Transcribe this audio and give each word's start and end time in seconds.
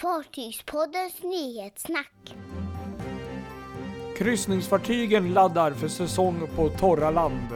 Fartygspoddens 0.00 1.22
nyhetssnack. 1.22 2.34
Kryssningsfartygen 4.16 5.34
laddar 5.34 5.70
för 5.70 5.88
säsong 5.88 6.48
på 6.56 6.68
torra 6.68 7.10
land. 7.10 7.48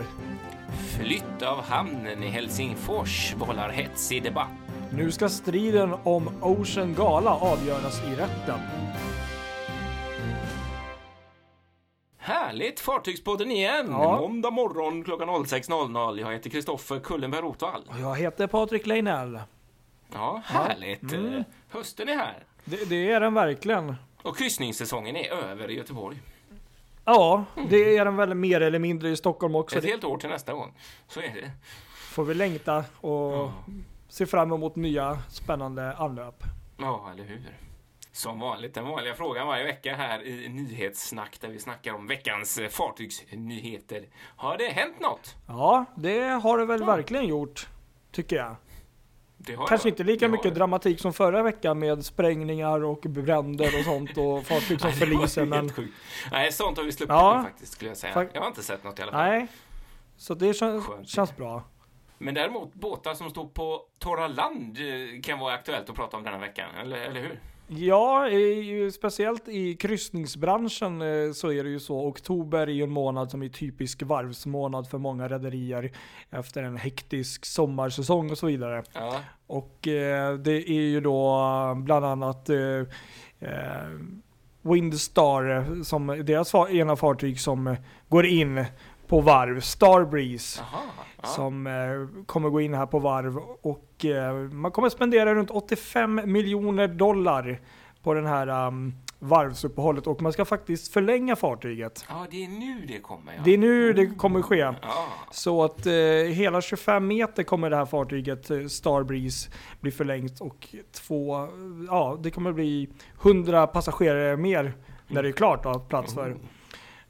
Flytt 0.97 1.43
av 1.43 1.63
hamnen 1.63 2.23
i 2.23 2.29
Helsingfors 2.29 3.35
vållar 3.39 3.69
hetsig 3.69 4.23
debatt. 4.23 4.49
Nu 4.93 5.13
ska 5.13 5.29
striden 5.29 5.95
om 6.05 6.31
Ocean 6.43 6.95
Gala 6.95 7.31
avgöras 7.31 8.03
i 8.05 8.11
rätten. 8.11 8.61
Härligt! 12.19 12.81
Fartygspodden 12.81 13.51
igen! 13.51 13.87
Ja. 13.91 14.17
Måndag 14.21 14.51
morgon 14.51 15.05
klockan 15.05 15.29
06.00. 15.29 16.21
Jag 16.21 16.33
heter 16.33 16.51
Kristoffer 16.51 17.01
Kullenberg 17.01 17.43
Rotvall. 17.43 17.83
Och 17.89 18.01
Jag 18.01 18.17
heter 18.17 18.47
Patrik 18.47 18.87
Leinell. 18.87 19.41
Ja, 20.13 20.43
härligt! 20.45 21.13
Mm. 21.13 21.45
Hösten 21.75 22.09
är 22.09 22.17
här. 22.17 22.45
Det, 22.65 22.89
det 22.89 23.11
är 23.11 23.21
den 23.21 23.35
verkligen. 23.35 23.95
Och 24.23 24.39
kryssningssäsongen 24.39 25.17
är 25.17 25.33
över 25.33 25.71
i 25.71 25.75
Göteborg. 25.75 26.17
Ja, 27.05 27.45
det 27.69 27.97
är 27.97 28.05
den 28.05 28.17
väl 28.17 28.35
mer 28.35 28.61
eller 28.61 28.79
mindre 28.79 29.11
i 29.11 29.17
Stockholm 29.17 29.55
också. 29.55 29.79
Ett 29.79 29.85
helt 29.85 30.05
år 30.05 30.19
till 30.19 30.29
nästa 30.29 30.53
gång. 30.53 30.75
Så 31.09 31.21
är 31.21 31.35
det. 31.35 31.51
Får 31.95 32.25
vi 32.25 32.35
längta 32.35 32.85
och 33.01 33.51
se 34.09 34.27
fram 34.27 34.53
emot 34.53 34.77
nya 34.77 35.19
spännande 35.31 35.93
anlöp. 35.97 36.45
Ja, 36.79 37.11
eller 37.13 37.25
hur? 37.25 37.59
Som 38.13 38.41
vanligt, 38.41 38.75
den 38.75 38.85
vanliga 38.85 39.15
frågan 39.15 39.47
varje 39.47 39.65
vecka 39.65 39.95
här 39.97 40.23
i 40.27 40.49
Nyhetssnack 40.49 41.39
där 41.41 41.49
vi 41.49 41.59
snackar 41.59 41.95
om 41.95 42.07
veckans 42.07 42.59
eh, 42.59 42.69
fartygsnyheter. 42.69 44.05
Har 44.37 44.59
det 44.59 44.69
hänt 44.69 45.01
något? 45.01 45.35
Ja, 45.47 45.85
det 45.97 46.21
har 46.21 46.59
det 46.59 46.65
väl 46.65 46.85
verkligen 46.85 47.27
gjort. 47.27 47.69
Tycker 48.13 48.37
jag. 48.37 48.57
Kanske 49.69 49.89
inte 49.89 50.05
lika 50.05 50.29
mycket 50.29 50.45
det. 50.55 50.59
dramatik 50.59 51.01
som 51.01 51.13
förra 51.13 51.43
veckan 51.43 51.79
med 51.79 52.05
sprängningar 52.05 52.85
och 52.85 53.01
bränder 53.01 53.79
och 53.79 53.85
sånt 53.85 54.19
och 54.19 54.43
fartyg 54.47 54.81
som 54.81 54.93
förliser. 54.93 55.45
Men 55.45 55.73
sjukt. 55.73 55.93
Nej, 56.33 56.53
sånt 56.53 56.77
har 56.77 56.85
vi 56.85 56.93
sluppit 56.93 57.11
Ja. 57.15 57.43
faktiskt 57.45 57.73
skulle 57.73 57.91
jag 57.91 57.97
säga. 57.97 58.27
Jag 58.33 58.41
har 58.41 58.49
inte 58.49 58.63
sett 58.63 58.85
något 58.85 58.99
i 58.99 59.03
alla 59.03 59.13
fall. 59.13 59.21
nej. 59.27 59.47
Så 60.17 60.35
det 60.35 60.55
känns, 60.55 60.85
känns 61.07 61.37
bra. 61.37 61.63
Men 62.19 62.35
däremot 62.35 62.75
båtar 62.75 63.15
som 63.15 63.31
står 63.31 63.47
på 63.49 63.83
torra 63.99 64.29
land 64.29 64.79
eh, 64.79 65.21
kan 65.23 65.39
vara 65.39 65.55
aktuellt 65.55 65.91
att 65.91 65.97
prata 65.97 66.17
om 66.17 66.23
denna 66.25 66.39
veckan, 66.39 66.69
eller, 66.83 66.97
eller 66.97 67.21
hur? 67.21 67.41
Ja, 67.67 68.27
speciellt 68.93 69.49
i 69.49 69.75
kryssningsbranschen 69.75 71.03
eh, 71.03 71.33
så 71.33 71.53
är 71.53 71.65
det 71.65 71.71
ju 71.71 71.81
så. 71.81 72.07
Oktober 72.07 72.59
är 72.59 72.73
ju 72.73 72.83
en 72.83 72.91
månad 72.91 73.31
som 73.31 73.43
är 73.43 73.49
typisk 73.49 74.03
varvsmånad 74.03 74.89
för 74.89 74.99
många 74.99 75.29
rederier 75.29 75.93
efter 76.31 76.63
en 76.63 76.77
hektisk 76.77 77.45
sommarsäsong 77.45 78.31
och 78.31 78.39
så 78.39 78.47
vidare. 78.47 78.83
Ja, 78.93 79.21
Och 79.47 79.89
eh, 79.89 80.35
det 80.35 80.71
är 80.71 80.83
ju 80.83 81.01
då 81.01 81.37
eh, 81.71 81.83
bland 81.83 82.05
annat 82.05 82.51
Windstar 84.63 85.67
som 85.85 86.07
deras 86.07 86.55
ena 86.55 86.97
fartyg 86.97 87.41
som 87.41 87.77
går 88.09 88.27
in 88.27 88.65
på 89.09 89.21
varv, 89.21 89.61
Starbreeze. 89.61 90.61
jaha. 90.73 90.83
Ja. 91.23 91.29
Som 91.29 92.25
kommer 92.27 92.49
gå 92.49 92.61
in 92.61 92.75
här 92.75 92.87
på 92.87 92.99
varv 92.99 93.39
och 93.63 93.94
eh, 94.05 94.33
man 94.35 94.71
kommer 94.71 94.89
spendera 94.89 95.35
runt 95.35 95.51
85 95.51 96.21
miljoner 96.25 96.89
dollar 96.89 97.61
på 98.03 98.15
den 98.15 98.27
här 98.27 98.67
um, 98.67 98.95
varvsuppehållet 99.19 100.07
och 100.07 100.23
man 100.23 100.33
ska 100.33 100.45
faktiskt 100.45 100.93
förlänga 100.93 101.37
fartyget. 101.37 102.05
ja, 102.09 102.27
det 102.31 102.45
är 102.45 102.49
nu 102.49 102.85
det 102.89 102.99
kommer. 102.99 103.33
Ja. 103.33 103.41
Det 103.45 103.55
är 103.55 103.59
nu 103.59 103.93
det 103.93 104.07
kommer 104.07 104.43
ske. 104.43 104.57
Ja, 104.57 104.75
Så 105.31 105.65
att 105.65 105.87
eh, 105.87 105.93
hela 106.33 106.61
25 106.61 107.07
meter 107.07 107.43
kommer 107.43 107.71
det 107.71 107.77
här 107.77 107.87
fartyget 107.87 108.51
eh, 108.51 108.67
Starbreeze 108.67 109.51
bli 109.81 109.91
förlängt 109.91 110.41
och 110.41 110.75
två, 110.93 111.49
ja 111.89 112.19
det 112.23 112.31
kommer 112.31 112.53
bli 112.53 112.89
100 113.23 113.67
passagerare 113.67 114.37
mer 114.37 114.73
när 115.09 115.23
det 115.23 115.29
är 115.29 115.33
klart 115.33 115.67
att 115.67 115.75
ha 115.75 115.81
plats 115.81 116.15
för. 116.15 116.37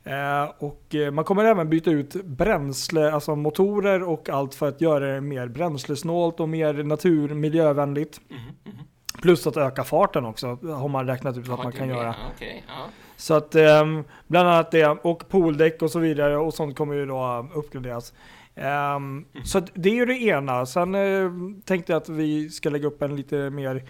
Eh, 0.05 0.51
och 0.59 0.95
eh, 0.95 1.11
man 1.11 1.25
kommer 1.25 1.45
även 1.45 1.69
byta 1.69 1.91
ut 1.91 2.25
bränsle, 2.25 3.13
alltså 3.13 3.37
motorer 3.37 4.03
och 4.03 4.29
allt 4.29 4.55
för 4.55 4.69
att 4.69 4.81
göra 4.81 5.15
det 5.15 5.21
mer 5.21 5.49
bränslesnålt 5.49 6.41
och 6.41 6.49
mer 6.49 6.75
natur 6.75 7.35
miljövänligt. 7.35 8.21
Mhm, 8.29 8.41
mhm. 8.65 8.85
Plus 9.23 9.47
att 9.47 9.57
öka 9.57 9.85
farten 9.85 10.25
också 10.25 10.47
har 10.63 10.89
man 10.89 11.07
räknat 11.07 11.37
ut 11.39 11.49
att 11.49 11.63
man 11.63 11.73
kan 11.73 11.89
göra. 11.89 12.15
Okej, 12.35 12.65
ja. 12.69 12.87
Så 13.17 13.35
att 13.35 13.55
ehm, 13.55 14.05
bland 14.27 14.49
annat 14.49 14.71
det 14.71 14.87
och 14.87 15.29
pooldäck 15.29 15.83
och 15.83 15.91
så 15.91 15.99
vidare 15.99 16.37
och 16.37 16.55
sånt 16.55 16.77
kommer 16.77 16.95
ju 16.95 17.07
då 17.07 17.49
uppgraderas. 17.55 18.13
Ehm, 18.55 19.25
Så 19.45 19.59
att 19.59 19.71
det 19.75 19.89
är 19.89 19.95
ju 19.95 20.07
det 20.07 20.19
ena. 20.23 20.67
Sen 20.67 20.95
eh, 20.95 21.31
tänkte 21.65 21.93
jag 21.93 22.01
att 22.03 22.09
vi 22.09 22.51
ska 22.51 22.71
lägga 22.71 22.87
upp 22.87 23.03
en 23.03 23.17
lite 23.17 23.51
mer 23.51 23.83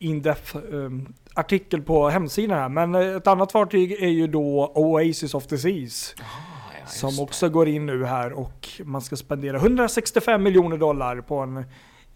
in-depth 0.00 0.56
ehm, 0.56 1.12
artikel 1.34 1.82
på 1.82 2.08
hemsidan 2.08 2.58
här. 2.58 2.68
Men 2.68 2.94
eh, 2.94 3.16
ett 3.16 3.26
annat 3.26 3.52
fartyg 3.52 3.92
är 3.92 4.08
ju 4.08 4.26
då 4.26 4.72
Oasis 4.74 5.34
of 5.34 5.46
the 5.46 5.58
Seas. 5.58 6.14
Ah, 6.18 6.22
ja, 6.80 6.86
som 6.86 7.16
det. 7.16 7.22
också 7.22 7.48
går 7.48 7.68
in 7.68 7.86
nu 7.86 8.04
här 8.04 8.32
och 8.32 8.68
man 8.84 9.00
ska 9.00 9.16
spendera 9.16 9.56
165 9.56 10.42
miljoner 10.42 10.76
dollar 10.76 11.20
på 11.20 11.38
en 11.38 11.64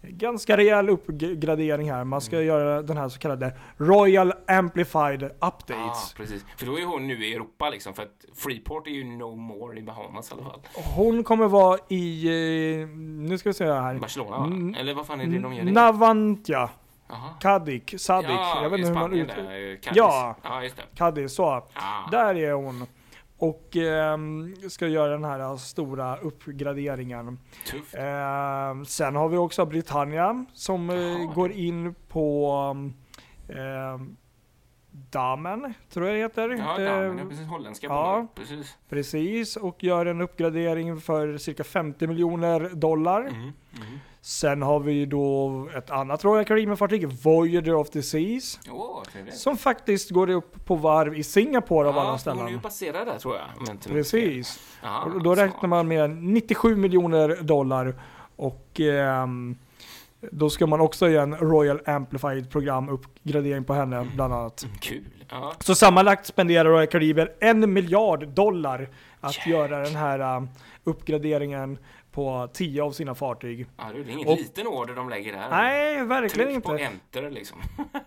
ganska 0.07 0.57
rejäl 0.57 0.89
uppgradering 0.89 1.91
här. 1.91 2.03
Man 2.03 2.21
ska 2.21 2.41
göra 2.41 2.81
den 2.81 2.97
här 2.97 3.09
så 3.09 3.19
kallade 3.19 3.57
Royal 3.77 4.33
Amplified 4.47 5.23
Updates. 5.23 6.13
precis. 6.17 6.45
För 6.57 6.65
då 6.65 6.79
är 6.79 6.85
hon 6.85 7.07
nu 7.07 7.25
i 7.25 7.33
Europa 7.33 7.69
liksom, 7.69 7.93
för 7.93 8.03
att 8.03 8.25
Freeport 8.35 8.87
är 8.87 8.91
ju 8.91 9.03
no 9.03 9.35
more 9.35 9.79
i 9.79 9.83
Bahamas 9.83 10.31
i 10.31 10.33
alla 10.33 10.43
fall. 10.43 10.59
Hon 10.95 11.23
kommer 11.23 11.47
vara 11.47 11.79
i, 11.89 12.25
eh, 12.81 12.87
nu 13.29 13.37
ska 13.37 13.49
vi 13.49 13.53
se 13.53 13.65
här. 13.65 13.95
Barcelona, 13.99 14.37
va? 14.37 14.45
Mm. 14.45 14.75
Eller 14.75 14.93
vad 14.93 15.07
fan 15.07 15.21
är 15.21 15.25
det 15.25 15.39
de 15.39 15.53
gör? 15.53 15.63
Navantia, 15.63 16.69
Jaha. 17.07 17.33
Kadik, 17.41 17.93
Sadik. 17.97 18.29
Ja, 18.29 18.59
jag 18.63 18.69
vet 18.69 18.79
inte 18.79 18.89
hur 18.89 18.95
man 18.95 19.03
Spanien 19.03 19.29
ut... 19.29 19.35
där, 19.35 19.71
eh, 19.71 19.77
Cadiz. 19.79 19.97
Ja. 19.97 20.35
Ja. 20.43 20.69
Kadik, 20.95 21.31
så. 21.31 21.45
Ah. 21.45 22.09
Där 22.11 22.35
är 22.35 22.53
hon. 22.53 22.85
Och 23.37 23.75
ehm, 23.75 24.55
ska 24.69 24.87
göra 24.87 25.11
den 25.11 25.23
här 25.23 25.57
stora 25.57 26.17
uppgraderingen. 26.17 27.39
Tufft. 27.71 27.95
Eh, 27.95 28.83
sen 28.87 29.15
har 29.15 29.29
vi 29.29 29.37
också 29.37 29.65
Britannia 29.65 30.45
som 30.53 30.89
eh, 30.89 31.33
går 31.33 31.51
in 31.51 31.95
på 32.07 32.91
eh, 33.49 34.01
Damen, 35.11 35.73
tror 35.89 36.05
jag 36.05 36.15
det 36.15 36.21
heter. 36.21 36.49
Ja, 36.49 36.79
Eh, 36.79 37.01
damen, 37.01 37.29
precis. 37.29 37.47
Holländska 37.47 37.87
ja. 37.87 38.11
bolag. 38.11 38.35
Precis. 38.35 38.77
precis, 38.89 39.55
och 39.55 39.83
gör 39.83 40.05
en 40.05 40.21
uppgradering 40.21 41.01
för 41.01 41.37
cirka 41.37 41.63
50 41.63 42.07
miljoner 42.07 42.69
dollar. 42.73 43.21
Mhm, 43.21 43.53
mhm. 43.71 43.99
Sen 44.27 44.61
har 44.61 44.79
vi 44.79 45.05
då 45.05 45.67
ett 45.77 45.89
annat 45.91 46.23
Royal 46.23 46.45
Caribbean-fartyg, 46.45 47.05
Voyager 47.23 47.75
of 47.75 47.89
the 47.89 48.01
Seas. 48.03 48.59
Trevligt. 49.11 49.35
Som 49.37 49.57
faktiskt 49.57 50.09
går 50.09 50.29
upp 50.29 50.65
på 50.65 50.75
varv 50.75 51.15
i 51.17 51.23
Singapore 51.23 51.87
av 51.89 51.97
alla 51.97 52.09
Ja, 52.11 52.17
för 52.17 52.31
hon 52.31 52.39
är 52.39 52.43
ju 52.43 52.47
ställen. 52.47 52.61
passerad 52.61 53.07
där 53.07 53.17
tror 53.19 53.35
jag. 53.35 53.81
Precis. 53.87 54.59
Ja, 54.83 55.03
Och 55.03 55.23
då 55.23 55.35
så. 55.35 55.41
räknar 55.41 55.69
man 55.69 55.87
med 55.87 56.09
97 56.09 56.75
miljoner 56.75 57.37
dollar 57.43 57.95
och 58.35 58.79
ehm, 58.79 59.55
då 60.31 60.49
ska 60.49 60.67
man 60.67 60.81
också 60.81 61.09
göra 61.09 61.23
en 61.23 61.35
Royal 61.37 61.79
Amplified 61.85 62.49
program 62.51 62.89
uppgradering 62.89 63.63
på 63.63 63.73
henne 63.73 64.07
bland 64.15 64.33
annat. 64.33 64.63
Mm, 64.63 64.75
Kul. 64.77 65.03
Ja. 65.29 65.53
Så 65.59 65.75
sammanlagt 65.75 66.25
spenderar 66.25 66.69
Royal 66.69 66.87
Caribbean 66.87 67.27
en 67.39 67.73
miljard 67.73 68.27
dollar 68.27 68.89
att 69.21 69.37
Jäklar. 69.37 69.53
göra 69.53 69.79
den 69.79 69.95
här 69.95 70.19
ehm, 70.37 70.47
uppgraderingen 70.83 71.77
på 72.15 72.49
10 72.53 72.81
av 72.83 72.91
sina 72.91 73.15
fartyg. 73.15 73.65
ja, 73.77 73.83
det 73.93 73.99
är 73.99 74.09
ingen 74.09 74.27
Och- 74.27 74.37
liten 74.37 74.67
order 74.67 74.95
de 74.95 75.09
lägger 75.09 75.33
där. 75.33 75.49
Nej, 75.49 76.03
verkligen 76.05 76.49
Tryck 76.51 76.63
på 76.63 76.71
inte. 76.71 76.83
enter 76.85 77.29
liksom. 77.31 77.57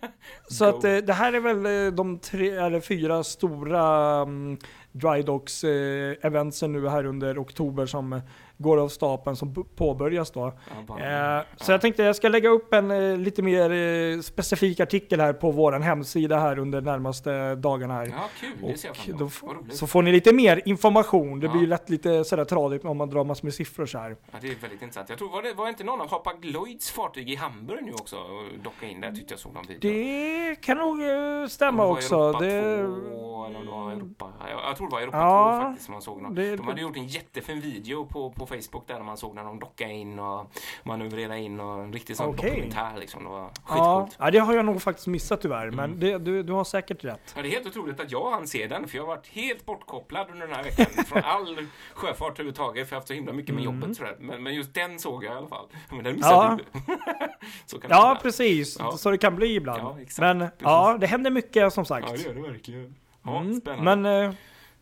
Så 0.50 0.64
att 0.64 0.84
eh, 0.84 0.96
det 0.96 1.12
här 1.12 1.32
är 1.32 1.40
väl 1.40 1.86
eh, 1.86 1.92
de 1.92 2.18
tre 2.18 2.50
eller 2.50 2.80
fyra 2.80 3.24
stora 3.24 4.22
um, 4.22 4.58
drydocks 4.92 5.64
eh, 5.64 6.14
eventsen 6.22 6.72
nu 6.72 6.88
här 6.88 7.06
under 7.06 7.42
oktober 7.42 7.86
som 7.86 8.20
går 8.58 8.78
av 8.78 8.88
stapeln 8.88 9.36
som 9.36 9.64
påbörjas 9.76 10.30
då. 10.30 10.52
Ja, 10.88 10.98
Eh, 11.38 11.44
så 11.56 11.72
jag 11.72 11.80
tänkte 11.80 12.02
jag 12.02 12.16
ska 12.16 12.28
lägga 12.28 12.48
upp 12.48 12.74
en 12.74 12.90
eh, 12.90 13.16
lite 13.16 13.42
mer 13.42 13.70
eh, 13.70 14.20
specifik 14.20 14.80
artikel 14.80 15.20
här 15.20 15.32
på 15.32 15.50
vår 15.50 15.72
hemsida 15.72 16.38
här 16.38 16.58
under 16.58 16.80
närmaste 16.80 17.54
dagarna 17.54 17.94
här. 17.94 18.06
Ja, 18.06 18.12
kul. 18.40 18.50
Det 18.70 18.76
ser 18.78 18.88
jag 18.88 18.96
fram 18.96 19.14
Och 19.48 19.54
emot. 19.54 19.74
så 19.74 19.86
får 19.86 20.02
ni 20.02 20.12
lite 20.12 20.32
mer 20.32 20.62
information. 20.64 21.40
Det 21.40 21.46
Ja. 21.46 21.52
blir 21.52 21.60
ju 21.62 21.66
lätt 21.68 21.90
lite 21.90 22.24
sådär 22.24 22.44
tradigt 22.44 22.84
om 22.84 22.96
man 22.96 23.10
drar 23.10 23.24
massor 23.24 23.44
med 23.46 23.54
siffror 23.54 23.86
så 23.86 23.98
här. 23.98 24.16
Ja, 24.32 24.38
det 24.40 24.48
är 24.48 24.54
väldigt 24.54 24.82
intressant. 24.82 25.08
Jag 25.08 25.18
tror, 25.18 25.30
var 25.30 25.42
det 25.42 25.54
var 25.54 25.68
inte 25.68 25.84
någon 25.84 26.00
av 26.00 26.10
Hapag 26.10 26.44
Lloyds 26.44 26.90
fartyg 26.90 27.30
i 27.30 27.34
Hamburg 27.36 27.84
nu 27.84 27.92
också 27.92 28.16
och 28.16 28.58
docka 28.64 28.86
in 28.86 29.00
där 29.00 29.12
tyckte 29.12 29.32
jag 29.32 29.40
såg 29.40 29.54
någon 29.54 29.66
video. 29.68 29.90
Det 29.90 30.56
kan 30.60 30.76
nog 30.78 31.00
eh, 31.02 31.46
stämma 31.48 31.84
Och 31.84 31.96
det 32.00 32.08
var 32.08 32.18
också. 32.28 32.44
Europa 32.44 32.44
Det, 32.44 32.86
2 32.86 32.94
2 33.10 33.46
eller 33.46 33.58
om 33.58 33.64
det 33.66 33.70
var 33.72 33.92
Europa. 33.92 34.32
Jag, 34.50 34.60
jag 34.70 34.76
tror 34.76 34.86
det 34.88 34.92
var 34.94 35.00
Europa 35.00 35.18
Ja, 35.18 35.58
2 35.60 35.66
faktiskt 35.68 35.84
som 35.86 35.92
man 35.92 36.02
såg 36.02 36.22
någon. 36.22 36.34
det- 36.34 36.56
De 36.56 36.66
hade 36.66 36.80
gjort 36.80 36.96
en 36.96 37.06
jättefin 37.06 37.60
video 37.60 38.04
på, 38.06 38.30
på 38.30 38.46
Facebook 38.48 38.86
där 38.88 39.00
man 39.00 39.16
såg 39.16 39.34
när 39.34 39.44
de 39.44 39.58
dockade 39.60 39.92
in 39.92 40.18
och 40.18 40.50
manövrerade 40.82 41.38
in 41.40 41.60
och 41.60 41.82
en 41.82 41.92
riktig 41.92 42.16
sån 42.16 42.28
Okej. 42.28 42.50
dokumentär 42.50 42.96
liksom. 43.00 43.24
Det 43.24 43.30
var 43.30 43.40
Ja, 43.40 43.50
skitcoolt. 43.64 44.16
ja, 44.18 44.30
det 44.30 44.38
har 44.38 44.54
jag 44.54 44.64
nog 44.64 44.82
faktiskt 44.82 45.06
missat 45.06 45.40
tyvärr, 45.40 45.62
Mm. 45.68 45.76
men 45.76 46.00
det, 46.00 46.18
du, 46.18 46.42
du 46.42 46.52
har 46.52 46.64
säkert 46.64 47.04
rätt. 47.04 47.32
Ja, 47.36 47.42
det 47.42 47.48
är 47.48 47.50
helt 47.50 47.66
otroligt 47.66 48.00
att 48.00 48.10
jag 48.10 48.30
hann 48.30 48.46
se 48.46 48.66
den, 48.66 48.88
för 48.88 48.96
jag 48.96 49.02
har 49.02 49.16
varit 49.16 49.26
helt 49.28 49.66
bortkopplad 49.66 50.30
under 50.30 50.46
den 50.46 50.56
här 50.56 50.62
veckan 50.64 50.86
från 51.06 51.22
all 51.24 51.66
sjöfart 51.94 52.32
överhuvudtaget, 52.32 52.88
för 52.88 52.94
jag 52.94 52.96
har 52.96 53.00
haft 53.00 53.08
så 53.08 53.14
himla 53.14 53.32
mycket 53.32 53.54
med 53.54 53.64
Mm. 53.64 53.80
jobbet. 53.80 53.96
Sådär. 53.96 54.16
Men, 54.18 54.42
men 54.42 54.54
just 54.54 54.74
den 54.74 54.98
såg 54.98 55.24
jag 55.24 55.34
i 55.34 55.36
alla 55.36 55.48
fall. 55.48 55.66
Men 55.90 56.04
den 56.04 56.14
missade 56.16 56.34
Ja. 56.34 56.58
du. 56.86 56.96
så 57.66 57.80
kan 57.80 57.90
Ja, 57.90 58.18
precis. 58.22 58.76
Ja. 58.78 58.92
Så 58.92 59.10
det 59.10 59.18
kan 59.18 59.36
bli 59.36 59.54
ibland. 59.54 59.80
Ja, 59.82 59.92
men 60.18 60.38
Precis. 60.40 60.54
ja, 60.58 60.96
det 61.00 61.06
händer 61.06 61.30
mycket 61.30 61.72
som 61.72 61.84
sagt. 61.84 62.06
Ja, 62.10 62.16
det 62.16 62.22
gör 62.22 62.34
det 62.34 62.40
verkligen. 62.52 62.94
Ja, 63.22 63.38
Mm, 63.40 63.60
spännande. 63.60 63.96
Men 63.96 64.28
eh, 64.28 64.34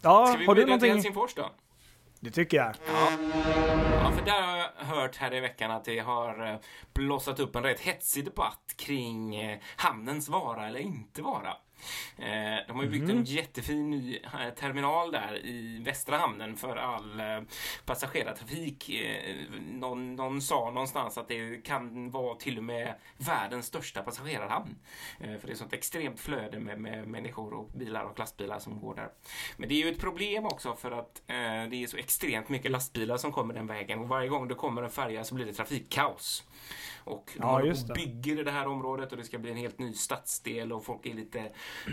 ja, 0.02 0.26
Ska 0.26 0.38
vi 0.38 0.46
har 0.46 0.54
du 0.54 0.60
vidare 0.60 0.80
till 0.80 0.88
någonting? 0.88 0.92
Helsingfors 0.92 1.34
då? 1.34 1.50
Det 2.26 2.32
tycker 2.32 2.56
jag. 2.56 2.74
Ja. 2.86 3.08
ja, 4.02 4.12
för 4.12 4.24
där 4.24 4.42
har 4.42 4.56
jag 4.56 4.86
hört 4.86 5.16
här 5.16 5.34
i 5.34 5.40
veckan 5.40 5.70
att 5.70 5.84
det 5.84 5.98
har 5.98 6.52
eh, 6.52 6.58
blossat 6.94 7.40
upp 7.40 7.56
en 7.56 7.62
rätt 7.62 7.80
hetsig 7.80 8.24
debatt 8.24 8.74
kring 8.76 9.36
eh, 9.36 9.58
hamnens 9.76 10.28
vara 10.28 10.66
eller 10.66 10.80
inte 10.80 11.22
vara. 11.22 11.52
Eh, 12.18 12.66
De 12.66 12.76
har 12.76 12.82
ju 12.82 12.88
byggt 12.90 13.10
en 13.10 13.24
jättefin 13.24 13.90
ny 13.90 14.16
eh, 14.16 14.54
terminal 14.54 15.12
där 15.12 15.46
i 15.46 15.82
västra 15.84 16.16
hamnen 16.16 16.56
för 16.56 16.76
all 16.76 17.20
eh, 17.20 17.40
passagerartrafik. 17.84 18.90
Någon, 19.66 20.16
någon 20.16 20.42
sa 20.42 20.70
någonstans 20.70 21.18
att 21.18 21.28
det 21.28 21.64
kan 21.64 22.10
vara 22.10 22.34
till 22.34 22.58
och 22.58 22.64
med 22.64 22.94
världens 23.16 23.66
största 23.66 24.02
passagerarhamn. 24.02 24.76
För 25.18 25.46
det 25.46 25.52
är 25.52 25.54
sånt 25.54 25.72
extremt 25.72 26.20
flöde 26.20 26.58
med, 26.58 26.80
med 26.80 27.08
människor 27.08 27.54
och 27.54 27.70
bilar 27.74 28.04
och 28.04 28.18
lastbilar 28.18 28.58
som 28.58 28.80
går 28.80 28.94
där. 28.94 29.08
Men 29.56 29.68
det 29.68 29.74
är 29.74 29.86
ju 29.86 29.92
ett 29.92 30.00
problem 30.00 30.46
också 30.46 30.74
för 30.74 30.90
att 30.90 31.22
eh, 31.26 31.34
det 31.70 31.82
är 31.82 31.86
så 31.86 31.96
extremt 31.96 32.48
mycket 32.48 32.70
lastbilar 32.70 33.16
som 33.16 33.32
kommer 33.32 33.54
den 33.54 33.66
vägen 33.66 33.98
och 33.98 34.08
varje 34.08 34.28
gång 34.28 34.48
det 34.48 34.54
kommer 34.54 34.82
en 34.82 34.90
färja 34.90 35.24
så 35.24 35.34
blir 35.34 35.46
det 35.46 35.52
trafikkaos. 35.52 36.44
Och 37.06 37.30
de 37.34 37.40
Ja, 37.40 37.72
och 37.72 37.94
bygger 37.94 38.40
i 38.40 38.42
det 38.42 38.50
här 38.50 38.66
området 38.66 39.12
och 39.12 39.18
det 39.18 39.24
ska 39.24 39.38
bli 39.38 39.50
en 39.50 39.56
helt 39.56 39.78
ny 39.78 39.92
stadsdel 39.92 40.72
och 40.72 40.84
folk 40.84 41.06
är 41.06 41.14
lite 41.14 41.40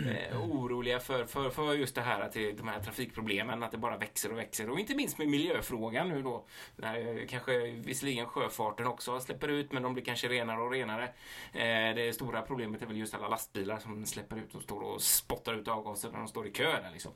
eh, 0.06 0.42
oroliga 0.50 1.00
för, 1.00 1.26
för, 1.26 1.50
för 1.50 1.74
just 1.74 1.94
det 1.94 2.00
här 2.00 2.20
att 2.20 2.32
det, 2.32 2.52
de 2.52 2.68
här 2.68 2.80
trafikproblemen, 2.80 3.62
att 3.62 3.72
det 3.72 3.78
bara 3.78 3.96
växer 3.96 4.32
och 4.32 4.38
växer. 4.38 4.70
Och 4.70 4.80
inte 4.80 4.94
minst 4.94 5.18
med 5.18 5.28
miljöfrågan 5.28 6.08
nu 6.08 6.22
då. 6.22 6.44
Där 6.76 7.18
eh, 7.18 7.26
kanske 7.26 7.70
visserligen 7.70 8.26
sjöfarten 8.26 8.86
också 8.86 9.20
släpper 9.20 9.48
ut 9.48 9.72
men 9.72 9.82
de 9.82 9.94
blir 9.94 10.04
kanske 10.04 10.28
renare 10.28 10.62
och 10.62 10.70
renare. 10.70 11.04
Eh, 11.52 11.94
det 11.94 12.14
stora 12.14 12.42
problemet 12.42 12.82
är 12.82 12.86
väl 12.86 12.96
just 12.96 13.14
alla 13.14 13.28
lastbilar 13.28 13.78
som 13.78 14.06
släpper 14.06 14.36
ut 14.36 14.54
och 14.54 14.62
står 14.62 14.80
och 14.80 15.02
spottar 15.02 15.54
ut 15.54 15.68
avgaser 15.68 16.10
när 16.10 16.18
de 16.18 16.28
står 16.28 16.46
i 16.46 16.50
kö 16.50 16.82
där 16.82 16.90
liksom. 16.92 17.12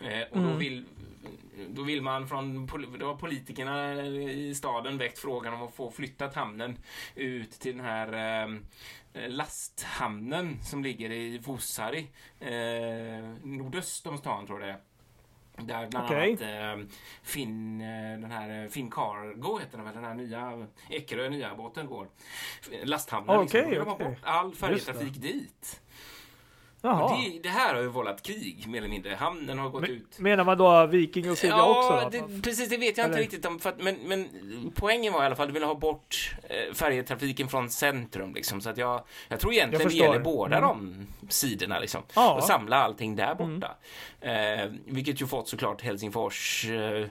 Eh, 0.00 0.22
och 0.30 0.38
då 0.38 0.46
Mm. 0.48 0.58
vill, 0.58 0.84
då 1.68 1.82
vill 1.82 2.02
man 2.02 2.28
från 2.28 2.66
då 2.98 3.06
har 3.06 3.16
politikerna 3.16 3.94
i 4.30 4.54
staden 4.54 4.98
väckt 4.98 5.18
frågan 5.18 5.54
om 5.54 5.62
att 5.62 5.74
få 5.74 5.90
flyttat 5.90 6.34
hamnen 6.34 6.78
ut 7.14 7.50
till 7.50 7.76
den 7.76 7.84
här 7.86 8.42
eh, 9.12 9.28
lasthamnen 9.28 10.58
som 10.62 10.82
ligger 10.84 11.10
i 11.12 11.38
Vuosaari, 11.38 12.06
eh, 12.40 13.34
nordöst 13.42 14.06
om 14.06 14.18
stan 14.18 14.46
tror 14.46 14.60
jag 14.60 14.68
det 14.68 14.72
är. 14.72 14.80
Där 15.60 15.86
bland 15.86 16.06
Okej. 16.06 16.36
annat 16.42 16.80
eh, 16.80 16.86
Finn, 17.22 17.80
eh, 17.80 18.20
den 18.20 18.30
här 18.30 18.62
eh, 18.64 18.68
Finn 18.70 18.90
Cargo 18.90 19.58
heter 19.58 19.76
den 19.76 19.86
väl, 19.86 19.94
den 19.94 20.04
här 20.04 20.14
nya 20.14 20.66
Ekerö 20.90 21.28
nya 21.28 21.54
båten 21.54 21.86
går. 21.86 22.08
Lasthamnen 22.84 23.38
Okej, 23.38 23.70
liksom. 23.70 23.84
Bort 23.98 24.18
all 24.22 24.54
färjetrafik 24.54 25.14
dit. 25.14 25.80
Och 26.82 27.10
det, 27.10 27.38
det 27.42 27.48
här 27.48 27.74
har 27.74 27.82
ju 27.82 27.88
vållat 27.88 28.22
krig 28.22 28.64
mer 28.68 28.78
eller 28.78 28.88
mindre. 28.88 29.14
Hamnen 29.14 29.58
har 29.58 29.68
gått 29.70 29.80
Men- 29.80 29.90
ut. 29.90 30.18
Menar 30.18 30.44
man 30.44 30.58
då 30.58 30.86
Viking 30.86 31.30
och 31.30 31.38
Silja 31.38 31.56
Ja, 31.56 32.00
också? 32.00 32.10
Det, 32.10 32.42
precis. 32.42 32.68
Det 32.68 32.76
vet 32.76 32.98
jag 32.98 33.04
inte 33.06 33.12
Eller? 33.18 33.18
riktigt 33.18 33.46
om. 33.46 33.60
Att, 33.64 33.80
men, 33.82 33.96
men 34.06 34.28
poängen 34.74 35.12
var 35.12 35.22
i 35.22 35.26
alla 35.26 35.36
fall 35.36 35.42
att 35.44 35.48
du 35.48 35.52
ville 35.54 35.66
ha 35.66 35.74
bort 35.74 36.34
eh, 36.48 36.74
färjetrafiken 36.74 37.48
från 37.48 37.70
centrum. 37.70 38.34
Liksom, 38.34 38.60
så 38.60 38.70
att 38.70 38.78
jag, 38.78 39.04
jag 39.28 39.40
tror 39.40 39.52
egentligen 39.52 39.82
Jag 39.82 39.90
det 39.92 39.96
gäller 39.96 40.18
båda 40.20 40.56
Mm. 40.58 40.68
de 40.68 41.06
sidorna. 41.28 41.78
Liksom, 41.78 42.02
Ja. 42.14 42.34
Och 42.34 42.44
samla 42.44 42.76
allting 42.76 43.16
där 43.16 43.32
Mm. 43.40 43.60
borta. 43.60 43.74
Eh, 44.20 44.70
vilket 44.84 45.20
ju 45.22 45.26
fått 45.26 45.48
såklart 45.48 45.82
Helsingfors 45.82 46.66
eh, 46.70 47.06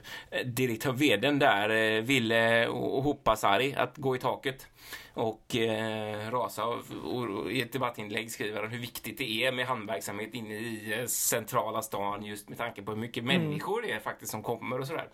direktör 0.46 0.92
veden 0.92 1.38
där, 1.38 1.70
eh, 1.70 2.02
Ville 2.02 2.66
och 2.68 3.02
Hoppasari, 3.02 3.74
att 3.78 3.96
gå 3.96 4.16
i 4.16 4.18
taket 4.18 4.66
och 5.14 5.56
eh, 5.56 6.30
rasa 6.30 6.64
och, 6.66 7.52
i 7.52 7.62
ett 7.62 7.72
debattinlägg 7.72 8.30
skriver 8.30 8.62
han 8.62 8.70
hur 8.70 8.78
viktigt 8.78 9.18
det 9.18 9.30
är 9.44 9.52
med 9.52 9.66
hamnverksamhet 9.66 10.34
inne 10.34 10.54
i 10.54 10.98
eh, 10.98 11.06
centrala 11.06 11.82
stan 11.82 12.24
just 12.24 12.48
med 12.48 12.58
tanke 12.58 12.82
på 12.82 12.90
hur 12.92 12.98
mycket 12.98 13.22
Mm. 13.22 13.42
människor 13.42 13.82
det 13.82 13.92
är 13.92 14.00
faktiskt 14.00 14.30
som 14.30 14.42
kommer 14.42 14.80
och 14.80 14.86
sådär. 14.86 15.08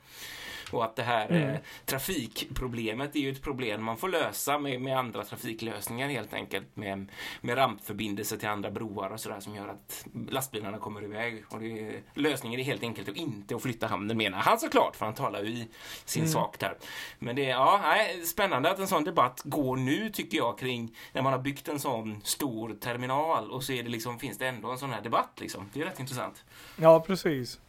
Och 0.71 0.85
att 0.85 0.97
det 0.97 1.03
här 1.03 1.27
Mm. 1.31 1.49
eh, 1.49 1.61
trafikproblemet 1.87 3.17
är 3.17 3.21
ju 3.21 3.31
ett 3.33 3.43
problem 3.43 3.85
man 3.85 3.97
får 3.97 4.09
lösa 4.09 4.59
med, 4.59 4.81
med 4.81 4.99
andra 4.99 5.25
trafiklösningar 5.25 6.09
helt 6.09 6.35
enkelt. 6.35 6.77
Med, 6.77 7.09
med 7.41 7.57
rampförbindelser 7.59 8.37
till 8.37 8.49
andra 8.49 8.71
broar 8.71 9.11
och 9.11 9.21
sådär 9.21 9.41
som 9.41 9.55
gör 9.55 9.69
att 9.69 10.07
lastbilarna 10.29 10.79
kommer 10.79 11.05
iväg. 11.05 11.45
Och 11.49 11.61
det 11.61 12.01
lösningen 12.15 12.61
är 12.61 12.65
helt 12.65 12.83
enkelt 12.83 13.09
att 13.09 13.17
inte 13.17 13.57
att 13.57 13.63
flytta 13.63 13.87
hamnen 13.87 14.17
menar 14.17 14.39
han 14.39 14.59
såklart, 14.59 14.97
för 14.97 15.05
han 15.07 15.15
talar 15.15 15.43
ju 15.43 15.49
i 15.49 15.69
sin 16.05 16.23
Mm. 16.23 16.33
sak 16.33 16.59
där. 16.59 16.77
Men 17.19 17.37
det 17.37 17.45
är 17.45 17.51
ja, 17.51 17.81
nej, 17.83 18.27
spännande 18.27 18.71
att 18.71 18.79
en 18.79 18.87
sån 18.89 19.05
debatt 19.05 19.41
går 19.45 19.77
nu 19.77 20.11
tycker 20.11 20.39
jag 20.39 20.59
kring 20.59 20.97
när 21.13 21.23
man 21.23 21.33
har 21.33 21.41
byggt 21.41 21.69
en 21.69 21.79
sån 21.81 22.21
stor 22.25 22.75
terminal 22.81 23.51
och 23.51 23.63
så 23.63 23.73
är 23.73 23.83
det 23.83 23.89
liksom, 23.89 24.19
finns 24.19 24.39
det 24.39 24.47
ändå 24.47 24.71
en 24.71 24.79
sån 24.79 24.91
här 24.91 25.01
debatt 25.03 25.31
liksom. 25.41 25.71
Det 25.73 25.81
är 25.81 25.85
rätt 25.85 26.01
intressant. 26.01 26.45
Ja, 26.77 27.01
precis. 27.01 27.61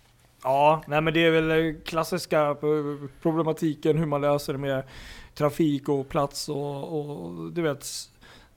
Ja, 0.48 0.82
nej 0.88 1.02
men 1.02 1.14
det 1.14 1.26
är 1.26 1.42
väl 1.42 1.76
klassiska 1.86 2.56
problematiken 3.22 3.98
hur 3.98 4.06
man 4.06 4.22
löser 4.22 4.54
det 4.54 4.60
med 4.60 4.84
trafik 5.34 5.90
och 5.90 6.10
plats 6.10 6.50
och, 6.50 7.00
och 7.00 7.52
du 7.52 7.62
vet 7.62 7.86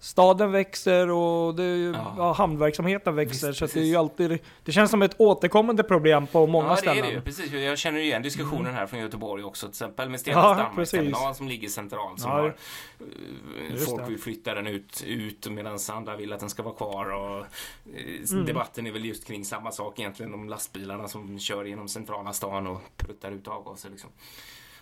Staden 0.01 0.53
växer 0.53 1.11
och 1.11 1.55
det, 1.55 1.77
Ja. 1.79 2.15
ja. 2.19 2.33
hamnverksamheten 2.33 3.15
växer 3.15 3.49
Visst, 3.49 3.59
så 3.59 3.67
det 3.67 3.77
är 3.81 3.85
ju 3.85 3.97
alltid 3.97 4.39
Det 4.65 4.73
känns 4.73 4.91
som 4.91 5.03
ett 5.03 5.15
återkommande 5.19 5.83
problem 5.83 6.27
på 6.27 6.47
många 6.47 6.67
ja, 6.69 6.71
det 6.75 6.77
ställen. 6.81 6.99
är 7.05 7.09
det 7.09 7.15
ju. 7.15 7.21
Precis. 7.21 7.53
Jag 7.53 7.79
känner 7.79 8.01
igen 8.01 8.23
diskussionen 8.23 8.61
Mm. 8.67 8.75
här 8.75 8.87
från 8.87 9.01
Göteborg 9.01 9.45
också. 9.45 9.67
Till 9.67 9.71
exempel 9.73 10.09
med 10.09 10.21
Ja, 10.25 10.55
Stenas 10.55 10.75
precis. 10.77 10.91
terminal 10.91 11.35
som 11.35 11.49
ligger 11.49 11.69
centralt. 11.69 12.21
Som 12.21 12.31
Ja, 12.31 12.37
har, 12.37 12.47
eh, 12.47 13.77
folk 13.87 14.03
det. 14.03 14.09
vill 14.09 14.19
flytta 14.19 14.55
den 14.55 14.67
ut, 14.67 15.03
ut 15.07 15.51
medan 15.51 15.79
andra 15.91 16.17
vill 16.17 16.33
att 16.33 16.41
den 16.41 16.51
ska 16.51 16.63
vara 16.63 16.75
kvar. 16.75 17.11
Och, 17.13 17.39
eh, 17.39 18.31
Mm. 18.33 18.47
Debatten 18.47 18.87
är 18.87 18.93
väl 18.93 19.05
just 19.05 19.27
kring 19.27 19.45
samma 19.45 19.71
sak 19.73 19.99
egentligen. 19.99 20.33
De 20.33 20.49
lastbilarna 20.49 21.09
som 21.09 21.39
kör 21.39 21.65
genom 21.65 21.89
centrala 21.89 22.33
stan 22.33 22.67
och 22.67 22.81
pruttar 22.97 23.31
ut 23.33 23.49
avgaser. 23.49 23.91
Liksom. 23.91 24.11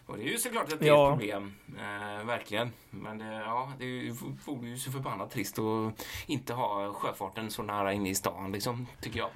Och 0.06 0.16
det 0.16 0.22
är 0.22 0.28
ju 0.28 0.38
såklart 0.38 0.72
att 0.72 0.80
det 0.80 0.84
är 0.84 0.88
Ja. 0.88 1.12
ett 1.12 1.18
problem. 1.18 1.52
Eh, 1.78 2.26
verkligen. 2.26 2.72
Men 2.90 3.18
det, 3.18 3.34
ja, 3.34 3.72
det 3.78 4.10
vore 4.46 4.68
ju 4.68 4.76
så 4.78 4.90
förbannat 4.92 5.30
trist 5.30 5.58
att 5.58 6.06
inte 6.26 6.54
ha 6.54 6.92
sjöfarten 6.92 7.50
så 7.50 7.62
nära 7.62 7.92
inne 7.92 8.08
i 8.10 8.14
stan, 8.14 8.52
liksom, 8.52 8.86
tycker 9.00 9.18
jag. 9.18 9.28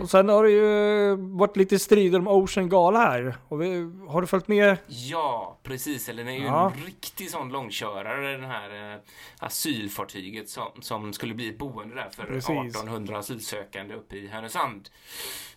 Och 0.00 0.10
sen 0.10 0.28
har 0.28 0.44
det 0.44 0.50
ju 0.50 1.16
varit 1.16 1.56
lite 1.56 1.78
strider 1.78 2.18
om 2.18 2.28
Ocean 2.28 2.68
Gala 2.68 2.98
här. 2.98 3.36
Vi, 3.56 3.90
har 4.08 4.20
du 4.20 4.26
följt 4.26 4.48
med? 4.48 4.76
Ja, 4.86 5.58
precis. 5.62 6.08
Eller 6.08 6.24
den 6.24 6.34
är 6.34 6.38
ju 6.38 6.44
Ja. 6.44 6.72
en 6.76 6.84
riktig 6.84 7.30
sån 7.30 7.48
långkörare, 7.48 8.32
den 8.36 8.50
här 8.50 8.92
eh, 8.94 8.98
asylfartyget 9.38 10.48
som, 10.48 10.68
som 10.80 11.12
skulle 11.12 11.34
bli 11.34 11.48
ett 11.48 11.58
boende 11.58 11.94
där 11.94 12.08
för 12.10 12.22
Precis. 12.22 12.50
1800 12.50 13.18
asylsökande 13.18 13.94
uppe 13.94 14.16
i 14.16 14.26
Härnösand. 14.28 14.88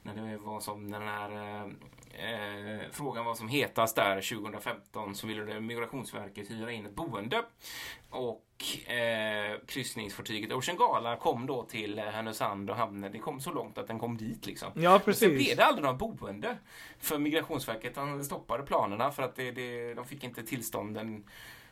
När 0.03 0.15
det 0.31 0.37
var 0.37 0.59
som 0.59 0.91
den 0.91 1.01
här 1.01 1.31
eh, 1.31 1.67
eh, 2.13 2.87
frågan 2.91 3.25
var 3.25 3.35
som 3.35 3.47
hetast 3.47 3.95
där 3.95 4.21
2015 4.21 5.15
så 5.15 5.27
ville 5.27 5.43
det 5.43 5.59
Migrationsverket 5.61 6.51
hyra 6.51 6.71
in 6.71 6.85
ett 6.85 6.95
boende. 6.95 7.43
Och 8.09 8.45
eh, 8.91 9.57
kryssningsfartyget 9.67 10.51
Ocean 10.51 10.77
Gala 10.77 11.15
kom 11.15 11.45
då 11.45 11.63
till 11.63 11.99
eh, 11.99 12.05
Härnösand 12.05 12.69
och 12.69 12.75
hamnen. 12.75 13.11
Det 13.11 13.19
kom 13.19 13.39
så 13.41 13.51
långt 13.51 13.77
att 13.77 13.87
den 13.87 13.99
kom 13.99 14.17
dit 14.17 14.45
liksom. 14.45 14.71
Ja, 14.75 14.89
Men 14.91 14.99
Sen 14.99 15.05
precis. 15.05 15.45
blev 15.45 15.57
det 15.57 15.65
aldrig 15.65 15.85
något 15.85 16.19
boende. 16.19 16.57
För 16.99 17.17
Migrationsverket 17.17 17.97
han 17.97 18.25
stoppade 18.25 18.63
planerna 18.63 19.11
för 19.11 19.23
att 19.23 19.35
det, 19.35 19.51
det, 19.51 19.93
de 19.93 20.05
fick 20.05 20.23
inte 20.23 20.43
tillstånden 20.43 21.23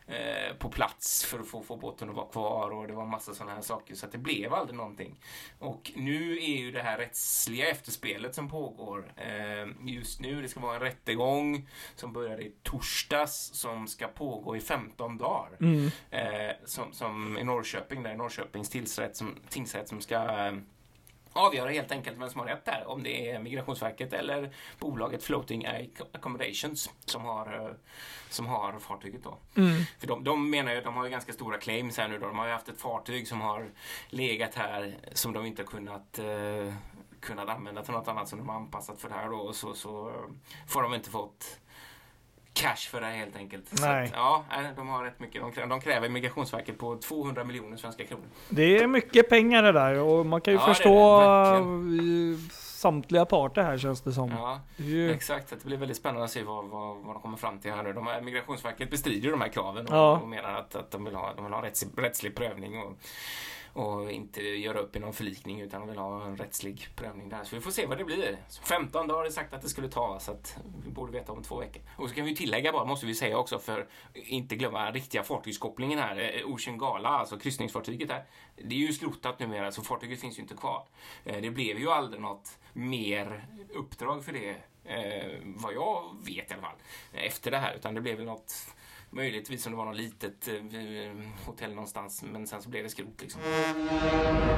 eh, 0.09 0.55
på 0.57 0.69
plats 0.69 1.25
för 1.25 1.39
att 1.39 1.47
få, 1.47 1.61
få 1.61 1.77
båten 1.77 2.09
att 2.09 2.15
vara 2.15 2.27
kvar 2.27 2.69
och 2.69 2.87
det 2.87 2.93
var 2.93 3.05
massa 3.05 3.33
sådana 3.33 3.55
här 3.55 3.61
saker 3.61 3.95
så 3.95 4.05
att 4.05 4.11
det 4.11 4.17
blev 4.17 4.53
aldrig 4.53 4.77
någonting. 4.77 5.19
Och 5.59 5.91
nu 5.95 6.37
är 6.37 6.57
ju 6.57 6.71
det 6.71 6.81
här 6.81 6.97
rättsliga 6.97 7.69
efterspelet 7.69 8.35
som 8.35 8.49
pågår 8.49 9.13
eh, 9.15 9.87
just 9.93 10.19
nu. 10.21 10.41
Det 10.41 10.47
ska 10.47 10.59
vara 10.59 10.75
en 10.75 10.81
rättegång 10.81 11.69
som 11.95 12.13
börjar 12.13 12.41
i 12.41 12.53
torsdags 12.63 13.51
som 13.53 13.87
ska 13.87 14.07
pågå 14.07 14.55
i 14.57 14.59
15 14.59 15.17
dagar. 15.17 15.57
Mm. 15.59 15.91
Eh, 16.09 16.55
som, 16.65 16.93
som 16.93 17.37
i 17.37 17.43
Norrköping, 17.43 18.03
där 18.03 18.13
i 18.13 18.17
Norrköpings 18.17 18.69
tingsrätt 18.69 19.15
som, 19.15 19.35
tingsrätt 19.49 19.87
som 19.87 20.01
ska 20.01 20.15
eh, 20.15 20.53
avgöra 21.39 21.69
helt 21.69 21.91
enkelt 21.91 22.17
vem 22.17 22.29
som 22.29 22.39
har 22.39 22.47
rätt 22.47 22.65
där. 22.65 22.83
Om 22.87 23.03
det 23.03 23.29
är 23.29 23.39
Migrationsverket 23.39 24.13
eller 24.13 24.53
bolaget 24.79 25.23
Floating 25.23 25.65
Accommodations 26.11 26.89
som 27.05 27.25
har, 27.25 27.65
eh, 27.65 27.75
som 28.29 28.47
har 28.47 28.79
fartyget 28.79 29.23
då. 29.23 29.37
Mm. 29.55 29.83
För 29.99 30.07
de, 30.07 30.23
de 30.23 30.49
menar 30.49 30.73
ju, 30.73 30.81
de 30.81 30.95
har 30.95 31.03
ju 31.03 31.09
ganska 31.09 31.33
stora 31.33 31.57
claims 31.57 31.97
här 31.97 32.07
nu 32.07 32.19
då. 32.19 32.27
De 32.27 32.37
har 32.37 32.45
ju 32.45 32.51
haft 32.51 32.69
ett 32.69 32.81
fartyg 32.81 33.27
som 33.27 33.41
har 33.41 33.69
legat 34.09 34.55
här 34.55 34.97
som 35.13 35.33
de 35.33 35.45
inte 35.45 35.61
har 35.61 35.67
kunnat 35.67 36.19
eh, 36.19 36.73
kunnat 37.19 37.49
använda 37.49 37.83
till 37.83 37.93
något 37.93 38.07
annat 38.07 38.27
som 38.27 38.39
de 38.39 38.49
har 38.49 38.55
anpassat 38.55 39.01
för 39.01 39.09
det 39.09 39.15
här 39.15 39.29
då. 39.29 39.37
Och 39.37 39.55
så, 39.55 39.73
så 39.73 40.09
eh, 40.09 40.15
får 40.67 40.81
de 40.81 40.93
inte 40.93 41.09
fått 41.09 41.59
cash 42.61 42.89
för 42.89 43.01
det 43.01 43.07
här 43.07 43.13
helt 43.17 43.35
enkelt. 43.35 43.81
Nej. 43.81 44.05
Att, 44.05 44.11
ja, 44.15 44.45
de 44.75 44.87
har 44.89 45.03
rätt 45.03 45.19
mycket. 45.19 45.41
De 45.41 45.51
kräver, 45.51 45.69
de 45.69 45.81
kräver 45.81 46.09
Migrationsverket 46.09 46.77
på 46.77 46.97
200 46.97 47.43
miljoner 47.43 47.77
svenska 47.77 48.03
kronor. 48.05 48.23
Det 48.49 48.77
är 48.77 48.87
mycket 48.87 49.29
pengar 49.29 49.63
det 49.63 49.71
där 49.71 49.99
och 49.99 50.25
man 50.25 50.41
kan 50.41 50.53
ju 50.53 50.59
Ja, 50.59 50.65
förstå 50.65 51.21
det, 51.21 51.57
eh, 51.57 52.39
samtliga 52.51 53.25
parter 53.25 53.63
här 53.63 53.77
känns 53.77 54.01
det 54.01 54.11
som. 54.13 54.29
Ja, 54.31 54.61
ju- 54.77 55.11
exakt. 55.11 55.49
Det 55.49 55.63
blir 55.65 55.77
väldigt 55.77 55.97
spännande 55.97 56.23
att 56.23 56.31
se 56.31 56.43
vad, 56.43 56.65
vad, 56.65 56.97
vad 56.97 57.15
de 57.15 57.21
kommer 57.21 57.37
fram 57.37 57.59
till 57.59 57.71
här 57.71 57.83
nu. 57.83 57.93
De 57.93 58.07
här, 58.07 58.21
Migrationsverket 58.21 58.91
bestrider 58.91 59.31
de 59.31 59.41
här 59.41 59.49
kraven 59.49 59.85
och, 59.87 59.95
Ja. 59.95 60.17
och 60.19 60.27
menar 60.27 60.53
att, 60.53 60.75
att 60.75 60.91
de 60.91 61.05
vill 61.05 61.15
ha, 61.15 61.33
de 61.35 61.45
vill 61.45 61.53
ha 61.53 61.63
rättslig, 61.63 61.91
rättslig 61.97 62.35
prövning 62.35 62.79
och, 62.83 62.93
och 63.79 64.11
inte 64.11 64.41
göra 64.41 64.79
upp 64.79 64.95
i 64.95 64.99
någon 64.99 65.13
förlikning 65.13 65.61
utan 65.61 65.79
de 65.79 65.89
vill 65.89 65.97
ha 65.97 66.25
en 66.25 66.37
rättslig 66.37 66.87
prövning 66.95 67.29
där. 67.29 67.43
Så 67.43 67.55
vi 67.55 67.61
får 67.61 67.71
se 67.71 67.85
vad 67.85 67.97
det 67.97 68.03
blir. 68.03 68.37
Så 68.47 68.61
15 68.63 69.07
dagar 69.07 69.17
har 69.17 69.25
det 69.25 69.31
sagt 69.31 69.53
att 69.53 69.61
det 69.61 69.69
skulle 69.69 69.89
ta 69.89 70.19
så 70.19 70.31
att 70.31 70.57
vi 70.85 70.91
borde 70.91 71.11
veta 71.11 71.31
om 71.31 71.43
två 71.43 71.59
veckor. 71.59 71.81
Och 71.97 72.09
så 72.09 72.15
kan 72.15 72.25
vi 72.25 72.35
tillägga 72.35 72.71
bara, 72.71 72.85
måste 72.85 73.05
vi 73.05 73.15
säga 73.15 73.37
också 73.37 73.59
för 73.59 73.87
inte 74.13 74.55
glömma 74.55 74.91
riktiga 74.91 75.23
fartygskopplingen 75.23 75.99
här. 75.99 76.39
Eh, 76.39 76.53
Ocean 76.53 76.77
Gala, 76.77 77.09
alltså 77.09 77.39
kryssningsfartyget 77.39 78.11
här. 78.11 78.23
Det 78.55 78.75
är 78.75 78.79
ju 78.79 78.93
skrotat 78.93 79.39
numera 79.39 79.71
så 79.71 79.81
fartyget 79.81 80.21
finns 80.21 80.37
ju 80.37 80.41
inte 80.41 80.55
kvar. 80.55 80.87
Eh, 81.25 81.41
det 81.41 81.49
blev 81.49 81.79
ju 81.79 81.91
aldrig 81.91 82.21
något 82.21 82.57
mer 82.73 83.47
uppdrag 83.73 84.25
för 84.25 84.33
det 84.33 84.55
eh, 84.83 85.37
vad 85.43 85.73
jag 85.73 86.15
vet 86.25 86.51
i 86.51 86.53
alla 86.53 86.61
fall, 86.61 86.77
efter 87.13 87.51
det 87.51 87.57
här. 87.57 87.75
Utan 87.75 87.95
det 87.95 88.01
blev 88.01 88.17
väl 88.17 88.25
något, 88.25 88.75
möjligtvis 89.09 89.65
om 89.65 89.71
det 89.71 89.77
var 89.77 89.85
något 89.85 89.97
litet 89.97 90.47
eh, 90.47 90.53
eh, 90.55 91.11
hotell 91.45 91.69
någonstans, 91.69 92.23
men 92.31 92.47
sen 92.47 92.61
så 92.61 92.69
blev 92.69 92.83
det 92.83 92.89
skrot 92.89 93.21
liksom. 93.21 93.41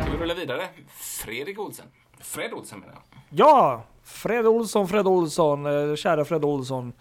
Ska 0.02 0.12
vi 0.12 0.18
rulla 0.18 0.34
vidare? 0.34 0.70
Fredrik 0.88 1.60
Olsen. 1.60 1.86
Fred 2.20 2.54
Olsen 2.54 2.80
menar 2.80 2.94
jag. 2.94 3.22
Ja, 3.30 3.84
Fred 4.04 4.48
Olsson, 4.48 4.88
Fred 4.88 5.08
Olsson, 5.08 5.66
eh, 5.66 5.96
kära 5.96 6.26
Fred 6.26 6.46
Olsson. 6.46 6.94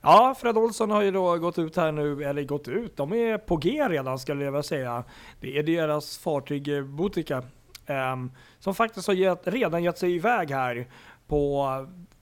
Ja, 0.00 0.34
Fred 0.38 0.58
Olsson 0.58 0.90
har 0.90 1.02
ju 1.02 1.10
då 1.10 1.36
gått 1.36 1.58
ut 1.58 1.76
här 1.76 1.92
nu, 1.92 2.24
eller 2.24 2.42
gått 2.44 2.68
ut, 2.68 2.96
de 2.96 3.12
är 3.12 3.38
på 3.38 3.56
G 3.56 3.88
redan 3.88 4.18
skulle 4.18 4.44
jag 4.44 4.52
vilja 4.52 4.62
säga. 4.62 5.04
Det 5.40 5.58
är 5.58 5.62
deras 5.62 6.18
fartyg 6.18 6.68
eh, 6.68 6.82
Botica 6.82 7.42
Eh, 7.86 8.16
som 8.58 8.74
faktiskt 8.74 9.06
har 9.06 9.14
gett, 9.14 9.46
redan 9.46 9.82
gett 9.82 9.98
sig 9.98 10.14
iväg 10.14 10.50
här 10.50 10.86
på 11.26 11.66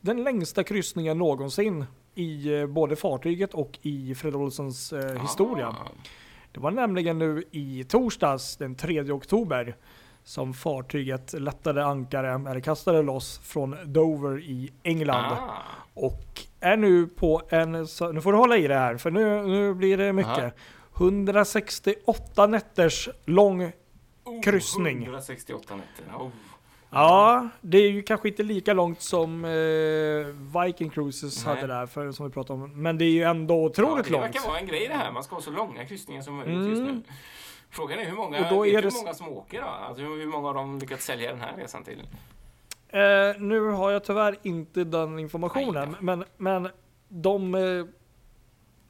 den 0.00 0.24
längsta 0.24 0.64
kryssningen 0.64 1.18
någonsin 1.18 1.84
i 2.14 2.54
eh, 2.60 2.66
både 2.66 2.96
fartyget 2.96 3.54
och 3.54 3.78
i 3.82 4.14
Fred 4.14 4.34
Olssons 4.34 4.92
eh, 4.92 5.20
historia. 5.22 5.68
Ah. 5.68 5.88
Det 6.52 6.60
var 6.60 6.70
nämligen 6.70 7.18
nu 7.18 7.44
i 7.50 7.84
torsdags 7.88 8.56
den 8.56 8.74
3 8.74 9.10
oktober 9.10 9.76
som 10.24 10.54
fartyget 10.54 11.32
lättade 11.32 11.84
ankare, 11.86 12.50
eller 12.50 12.60
kastade 12.60 13.02
loss 13.02 13.38
från 13.38 13.76
Dover 13.92 14.38
i 14.42 14.72
England. 14.82 15.32
Ah. 15.32 15.48
Och 15.94 16.40
är 16.60 16.76
nu 16.76 17.06
på 17.06 17.42
en, 17.48 17.86
så- 17.86 18.12
nu 18.12 18.20
får 18.20 18.32
du 18.32 18.38
hålla 18.38 18.56
i 18.56 18.66
det 18.68 18.74
här 18.74 18.96
för 18.96 19.10
nu, 19.10 19.42
nu 19.46 19.74
blir 19.74 19.96
det 19.98 20.12
mycket. 20.12 20.38
Aha. 20.38 20.50
168 20.96 22.46
nätters 22.46 23.08
lång 23.24 23.72
Oh, 24.26 24.42
Kryssning. 24.42 25.02
168 25.02 25.74
nätter. 25.76 26.16
Oh. 26.24 26.28
Ja, 26.94 27.48
det 27.60 27.78
är 27.78 27.90
ju 27.90 28.02
kanske 28.02 28.28
inte 28.28 28.42
lika 28.42 28.72
långt 28.72 29.00
som 29.00 29.44
eh, 29.44 30.60
Viking 30.64 30.90
Cruises 30.90 31.46
Nej. 31.46 31.54
hade 31.54 31.66
där, 31.66 31.86
för, 31.86 32.12
som 32.12 32.26
vi 32.26 32.32
pratade 32.32 32.62
om. 32.62 32.82
Men 32.82 32.98
det 32.98 33.04
är 33.04 33.10
ju 33.10 33.22
ändå 33.22 33.54
Ja, 33.54 33.58
otroligt 33.66 34.04
det 34.04 34.10
långt. 34.12 34.24
verkar 34.24 34.48
vara 34.48 34.58
en 34.58 34.66
grej 34.66 34.88
det 34.88 34.94
här. 34.94 35.12
Man 35.12 35.24
ska 35.24 35.34
ha 35.34 35.42
så 35.42 35.50
långa 35.50 35.84
kryssningar 35.84 36.22
som 36.22 36.36
möjligt 36.36 36.56
Mm. 36.56 36.68
just 36.70 36.82
nu. 36.82 37.02
Frågan 37.70 37.98
är 37.98 38.04
hur 38.04 38.16
många, 38.16 38.38
Och 38.40 38.54
då 38.54 38.66
är 38.66 38.82
det 38.82 38.88
hur 38.88 39.00
många 39.02 39.14
som 39.14 39.28
åker 39.28 39.60
då? 39.60 39.66
Alltså 39.66 40.02
hur 40.02 40.26
många 40.26 40.48
av 40.48 40.54
dem 40.54 40.78
lyckats 40.78 41.04
sälja 41.04 41.30
den 41.30 41.40
här 41.40 41.52
resan 41.56 41.84
till? 41.84 42.02
Eh, 42.88 43.40
nu 43.40 43.60
har 43.60 43.90
jag 43.90 44.04
tyvärr 44.04 44.36
inte 44.42 44.84
den 44.84 45.18
informationen, 45.18 45.96
men, 46.00 46.24
men 46.36 46.68
de 47.08 47.54
eh, 47.54 47.60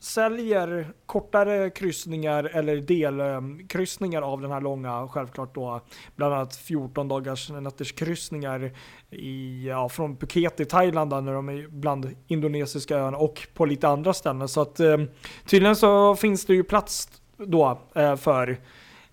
säljer 0.04 0.92
kortare 1.06 1.70
kryssningar 1.70 2.44
eller 2.44 2.76
delkryssningar 2.76 4.22
av 4.22 4.40
den 4.40 4.50
här 4.50 4.60
långa, 4.60 5.08
självklart 5.08 5.54
då, 5.54 5.80
bland 6.16 6.34
annat 6.34 6.56
14 6.56 7.08
dagars 7.08 7.50
nätters 7.50 7.92
kryssningar 7.92 8.72
i, 9.10 9.66
ja, 9.68 9.88
från 9.88 10.16
Phuket 10.16 10.60
i 10.60 10.64
Thailand 10.64 11.10
där, 11.10 11.20
när 11.20 11.32
de 11.32 11.48
är 11.48 11.68
bland 11.68 12.16
indonesiska 12.26 12.96
öarna 12.96 13.16
och 13.16 13.48
på 13.54 13.64
lite 13.64 13.88
andra 13.88 14.12
ställen. 14.12 14.48
Så 14.48 14.60
att 14.60 14.80
eh, 14.80 14.98
tydligen 15.46 15.76
så 15.76 16.16
finns 16.16 16.46
det 16.46 16.54
ju 16.54 16.64
plats 16.64 17.08
då 17.36 17.78
eh, 17.94 18.16
för 18.16 18.60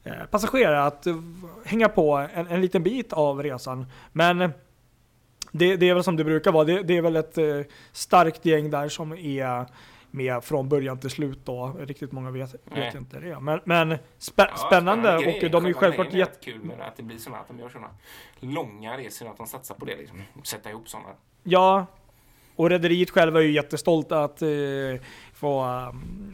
eh, 0.03 0.13
passagerare 0.31 0.83
att 0.83 1.07
hänga 1.65 1.89
på 1.89 2.27
en, 2.33 2.47
en 2.47 2.61
liten 2.61 2.83
bit 2.83 3.13
av 3.13 3.43
resan. 3.43 3.85
Men 4.11 4.41
eh, 4.41 4.49
det, 5.51 5.75
det 5.75 5.89
är 5.89 5.93
väl 5.93 6.03
som 6.03 6.15
det 6.15 6.23
brukar 6.23 6.51
vara. 6.51 6.63
Det, 6.63 6.83
det 6.83 6.97
är 6.97 7.01
väl 7.01 7.15
ett 7.15 7.37
eh, 7.37 7.61
starkt 7.91 8.45
gäng 8.45 8.69
där 8.69 8.89
som 8.89 9.13
är 9.13 9.65
med 10.11 10.43
från 10.43 10.69
början 10.69 10.99
till 10.99 11.09
slut 11.09 11.39
då. 11.45 11.75
Riktigt 11.79 12.11
många 12.11 12.31
vet, 12.31 12.55
vet 12.65 12.95
inte 12.95 13.19
det. 13.19 13.39
Men, 13.39 13.59
men 13.65 13.97
spä, 14.17 14.47
Ja, 14.51 14.57
spännande 14.57 15.15
och 15.17 15.49
de 15.51 15.63
är 15.63 15.67
ju 15.67 15.73
självklart 15.73 16.07
grejen 16.11 16.15
är 16.15 16.17
jätte... 16.19 16.31
rätt 16.31 16.43
kul 16.45 16.63
med 16.63 16.81
att 16.81 16.95
det 16.97 17.03
blir 17.03 17.17
såna, 17.17 17.37
att 17.37 17.47
de 17.47 17.59
gör 17.59 17.69
såna 17.69 17.89
långa 18.39 18.97
resor, 18.97 19.29
att 19.29 19.37
de 19.37 19.47
satsar 19.47 19.75
på 19.75 19.85
det 19.85 19.95
liksom. 19.97 20.23
Sätta 20.43 20.69
ihop 20.69 20.89
såna. 20.89 21.03
Ja, 21.43 21.85
och 22.55 22.69
rederiet 22.69 23.09
själva 23.09 23.39
är 23.39 23.43
ju 23.43 23.51
jättestolta 23.51 24.23
att 24.23 24.41
eh, 24.41 24.49
få 25.33 25.61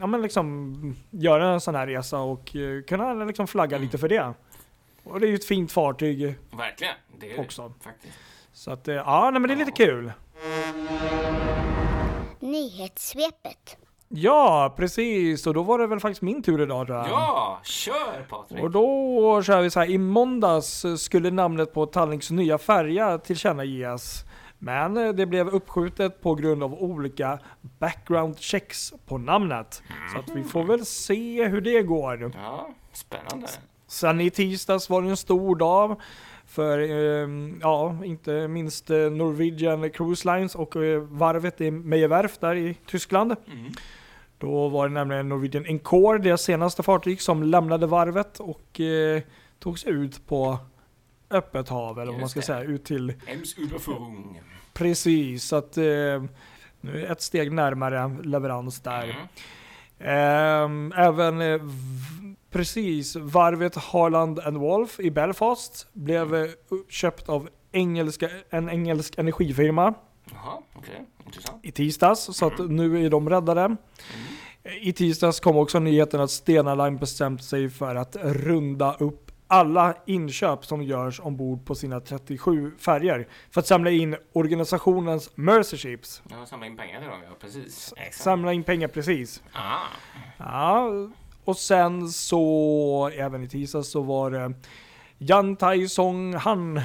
ja, 0.00 0.06
men 0.06 0.22
liksom, 0.22 0.96
göra 1.10 1.48
en 1.52 1.60
sån 1.60 1.74
här 1.74 1.86
resa 1.86 2.18
och 2.18 2.56
eh, 2.56 2.82
kunna 2.82 3.14
liksom 3.14 3.46
flagga 3.46 3.76
Mm. 3.76 3.86
lite 3.86 3.98
för 3.98 4.08
det. 4.08 4.34
Och 5.04 5.20
det 5.20 5.26
är 5.26 5.28
ju 5.28 5.34
ett 5.34 5.44
fint 5.44 5.72
fartyg 5.72 6.34
Verkligen. 6.50 6.94
Det 7.20 7.32
är 7.32 7.40
också. 7.40 7.68
det 7.78 7.84
faktiskt. 7.84 8.14
Så 8.52 8.70
att, 8.70 8.88
eh, 8.88 8.94
ja, 8.94 9.30
nej, 9.32 9.40
men 9.40 9.48
det 9.48 9.54
är 9.54 9.66
lite 9.66 9.84
kul. 9.84 10.12
Nyhetssvepet. 12.40 13.76
Ja, 14.08 14.74
precis. 14.76 15.46
Och 15.46 15.54
då 15.54 15.62
var 15.62 15.78
det 15.78 15.86
väl 15.86 16.00
faktiskt 16.00 16.22
min 16.22 16.42
tur 16.42 16.60
idag 16.62 16.86
tror 16.86 16.98
jag. 16.98 17.08
Ja, 17.08 17.60
kör 17.64 18.26
Patrik! 18.28 18.62
Och 18.62 18.70
då 18.70 19.42
kör 19.42 19.62
vi 19.62 19.70
så 19.70 19.80
här. 19.80 19.90
I 19.90 19.98
måndags 19.98 20.84
skulle 20.98 21.30
namnet 21.30 21.74
på 21.74 21.86
Tallinks 21.86 22.30
nya 22.30 22.58
färja 22.58 23.18
tillkännages. 23.18 24.24
Men 24.58 24.96
eh, 24.96 25.12
det 25.12 25.26
blev 25.26 25.48
uppskjutet 25.48 26.22
på 26.22 26.34
grund 26.34 26.62
av 26.62 26.74
olika 26.74 27.38
background 27.60 28.38
checks 28.38 28.92
på 29.06 29.18
namnet. 29.18 29.82
Så 30.12 30.18
att 30.18 30.36
vi 30.36 30.44
får 30.44 30.64
väl 30.64 30.86
se 30.86 31.48
hur 31.48 31.60
det 31.60 31.82
går. 31.82 32.32
Ja, 32.36 32.68
spännande. 32.92 33.48
Sen 33.86 34.20
i 34.20 34.30
tisdags 34.30 34.90
var 34.90 35.02
det 35.02 35.08
en 35.08 35.16
stor 35.16 35.56
dag 35.56 36.00
för, 36.48 36.78
eh, 36.78 37.28
ja, 37.60 38.04
inte 38.04 38.48
minst 38.48 38.90
eh, 38.90 38.96
Norwegian 38.98 39.90
Cruise 39.90 40.34
Lines 40.34 40.54
och 40.54 40.76
eh, 40.76 41.00
varvet 41.00 41.60
i 41.60 41.70
Meyerwerf 41.70 42.38
där 42.38 42.54
i 42.54 42.76
Tyskland. 42.86 43.36
Mm. 43.52 43.72
Då 44.38 44.68
var 44.68 44.88
det 44.88 44.94
nämligen 44.94 45.28
Norwegian 45.28 45.66
Encore, 45.66 46.18
deras 46.18 46.42
senaste 46.42 46.82
fartyg, 46.82 47.20
som 47.22 47.42
lämnade 47.42 47.86
varvet 47.86 48.40
och 48.40 48.80
eh, 48.80 49.22
tog 49.58 49.78
sig 49.78 49.92
ut 49.92 50.26
på 50.26 50.58
öppet 51.30 51.68
hav, 51.68 51.98
eller 52.00 52.12
vad 52.12 52.20
man 52.20 52.28
ska 52.28 52.40
det. 52.40 52.46
säga, 52.46 52.62
ut 52.62 52.84
till 52.84 53.12
Ems 53.26 53.58
Überführung. 53.58 54.40
precis. 54.74 55.44
Så 55.44 55.56
att 55.56 55.76
eh, 55.76 55.84
nu 56.80 57.06
ett 57.10 57.20
steg 57.22 57.52
närmare 57.52 58.16
leverans 58.24 58.80
där. 58.80 59.04
Mm. 59.04 59.26
Ehm, 60.00 60.92
även 60.96 61.40
eh, 61.40 61.58
v- 61.62 62.27
precis, 62.50 63.16
varvet 63.16 63.76
Harland 63.76 64.38
and 64.38 64.56
Wolff 64.56 65.00
i 65.00 65.10
Belfast 65.10 65.86
blev 65.92 66.34
eh, 66.34 66.50
köpt 66.88 67.28
av 67.28 67.48
engelska, 67.72 68.28
en 68.50 68.68
engelsk 68.70 69.18
energifirma 69.18 69.94
Jaha, 70.32 70.58
okej. 70.74 71.06
Intressant. 71.26 71.64
i 71.64 71.72
tisdags, 71.72 72.20
så 72.36 72.46
att 72.46 72.58
nu 72.58 73.06
är 73.06 73.10
de 73.10 73.28
räddade. 73.30 73.76
I 74.80 74.92
tisdags 74.92 75.40
kom 75.40 75.56
också 75.56 75.78
nyheten 75.78 76.20
att 76.20 76.30
Stena 76.30 76.74
Line 76.74 76.96
bestämt 76.98 77.44
sig 77.44 77.68
för 77.68 77.94
att 77.94 78.16
runda 78.22 78.94
upp 78.94 79.24
alla 79.50 79.94
inköp 80.06 80.66
som 80.66 80.82
görs 80.82 81.20
ombord 81.20 81.64
på 81.66 81.74
sina 81.74 82.00
37 82.00 82.72
färger 82.78 83.28
för 83.50 83.60
att 83.60 83.66
samla 83.66 83.90
in 83.90 84.16
organisationens 84.32 85.30
Mercy 85.34 85.76
Ships. 85.76 86.22
Jag 86.30 86.48
samlar 86.48 86.66
in 86.66 86.76
pengar 86.76 87.00
till 87.00 87.08
dem, 87.08 87.20
ja 87.24 87.36
precis. 87.40 87.94
Exakt. 87.96 88.14
Samla 88.22 88.52
in 88.52 88.64
pengar 88.64 88.88
precis. 88.88 89.42
Ah, 89.52 89.86
Ja, 90.38 90.90
och 91.48 91.56
sen 91.56 92.08
så, 92.08 93.10
även 93.14 93.42
i 93.42 93.48
tisdags 93.48 93.90
så 93.90 94.02
var 94.02 94.30
det 94.30 94.52
Jan 95.18 95.56
Tai 95.56 95.88
Song 95.88 96.34
Han. 96.34 96.80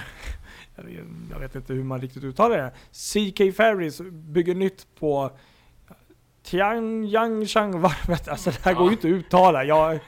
Jag 1.32 1.39
vet 1.39 1.55
inte 1.55 1.74
hur 1.74 1.84
man 1.84 2.01
riktigt 2.01 2.24
uttalar 2.24 2.58
det. 2.58 2.72
CK 2.91 3.55
Ferries 3.58 4.01
bygger 4.12 4.55
nytt 4.55 4.88
på 5.00 5.32
Tiang 6.43 7.05
Yang 7.05 7.48
Chang 7.48 7.82
varvet. 7.82 8.27
Alltså 8.27 8.50
det 8.50 8.63
här 8.63 8.74
går 8.74 8.86
ju 8.86 8.91
inte 8.91 9.08
att 9.08 9.13
uttala. 9.13 9.63
Jag, 9.63 10.00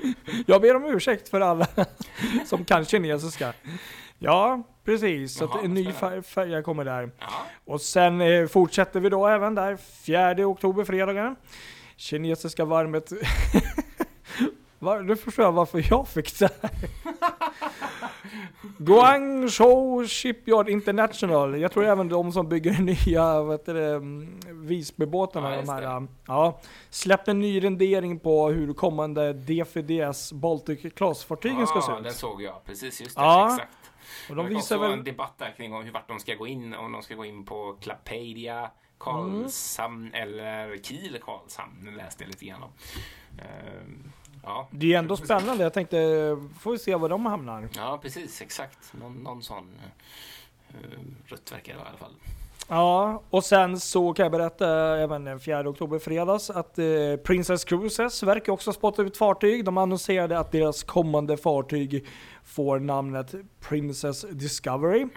jag 0.46 0.62
ber 0.62 0.76
om 0.76 0.86
ursäkt 0.86 1.30
för 1.30 1.42
alla 1.42 1.68
som 2.46 2.66
kan 2.66 2.86
kinesiska. 2.86 3.54
Ja, 4.20 4.64
precis. 4.84 5.38
Så 5.38 5.46
Jaha, 5.46 5.62
en 5.64 5.74
ny 5.74 5.92
färja 6.24 6.62
kommer 6.62 6.86
där. 6.86 7.12
Ja. 7.20 7.28
Och 7.66 7.82
sen 7.82 8.22
eh, 8.22 8.48
fortsätter 8.48 9.00
vi 9.00 9.10
då 9.10 9.28
även 9.28 9.56
där 9.56 9.78
4 10.38 10.48
oktober, 10.48 10.84
fredagen. 10.84 11.36
Kinesiska 11.98 12.66
varmet... 12.66 13.12
Va? 14.86 15.00
Nu 15.02 15.16
förstår 15.16 15.46
jag 15.46 15.52
varför 15.52 15.86
jag 15.90 16.08
fick 16.08 16.40
det 16.40 16.50
här. 16.62 16.72
Guangzhou 18.78 20.08
Shipyard 20.08 20.70
International. 20.70 21.62
Jag 21.62 21.72
tror 21.72 21.86
även 21.86 22.10
de 22.10 22.32
som 22.32 22.50
bygger 22.50 22.72
nya 23.08 23.42
vad 23.42 23.66
det, 23.66 23.96
mm, 23.96 24.40
Visbybåtarna. 24.52 25.56
Ja, 25.56 25.62
de 25.62 25.70
här, 25.70 25.82
det. 25.82 25.88
um, 25.88 26.08
ja, 26.28 26.60
släppte 26.90 27.32
en 27.32 27.40
ny 27.40 27.64
rendering 27.64 28.20
på 28.20 28.50
hur 28.50 28.74
kommande 28.74 29.34
DFDS 29.34 30.34
Baltic 30.34 30.94
Class-fartygen 30.96 31.68
ska 31.68 31.82
se 31.82 31.92
Ja, 31.92 31.96
den 31.98 32.06
ut. 32.06 32.14
såg 32.14 32.42
jag. 32.42 32.64
Precis, 32.66 33.02
just 33.02 33.16
det. 33.16 33.22
Ja, 33.22 33.54
Exakt. 33.54 33.72
Och 34.30 34.36
det 34.36 34.42
de 34.42 34.44
var 34.44 34.50
visar 34.56 34.78
väl... 34.78 34.92
en 34.92 35.04
debatt 35.04 35.34
där 35.38 35.54
kring 35.58 35.74
om 35.74 35.84
hur 35.84 35.92
vart 35.92 36.08
de 36.08 36.20
ska 36.20 36.36
gå 36.36 36.48
in. 36.48 36.74
Om 36.76 36.92
de 36.92 37.02
ska 37.02 37.16
gå 37.16 37.26
in 37.26 37.46
på 37.46 37.76
Klapedia, 37.82 38.72
Karlshamn 38.98 40.08
Mm. 40.08 40.14
eller 40.14 40.78
Kiel 40.78 41.18
Karlshamn. 41.22 41.94
läste 41.98 42.24
jag 42.24 42.28
lite 42.28 42.46
grann 42.46 42.64
om. 42.64 42.70
Ehm, 43.40 44.12
ja. 44.46 44.68
Det 44.72 44.94
är 44.94 45.00
ändå 45.00 45.18
spännande. 45.18 45.64
Jag 45.64 45.74
tänkte, 45.74 45.98
får 46.60 46.72
vi 46.72 46.80
se 46.80 46.96
var 46.96 47.10
de 47.10 47.26
hamnar. 47.26 47.70
ja, 47.76 48.00
precis. 48.02 48.42
Exakt. 48.42 48.94
Någon, 48.94 49.14
någon 49.14 49.44
sån 49.44 49.72
uh, 50.70 51.00
rött 51.26 51.52
verkar 51.52 51.74
det 51.74 51.80
i 51.80 51.84
alla 51.88 51.98
fall. 51.98 52.16
Ja, 52.68 53.22
och 53.30 53.44
sen 53.44 53.80
så 53.80 54.14
kan 54.14 54.24
jag 54.24 54.32
berätta 54.32 54.68
även 54.98 55.24
den 55.24 55.40
4 55.40 55.70
oktober 55.70 56.00
fredags 56.00 56.50
att 56.50 56.80
eh, 56.80 56.86
Princess 57.24 57.64
Cruises 57.64 58.24
verkar 58.24 58.54
också 58.54 58.74
spotta 58.74 59.02
ut 59.02 59.18
fartyg. 59.18 59.66
De 59.66 59.78
annonserade 59.78 60.40
att 60.40 60.52
deras 60.52 60.84
kommande 60.84 61.38
fartyg 61.38 62.06
får 62.44 62.80
namnet 62.80 63.36
Princess 63.70 64.26
Discovery. 64.32 65.08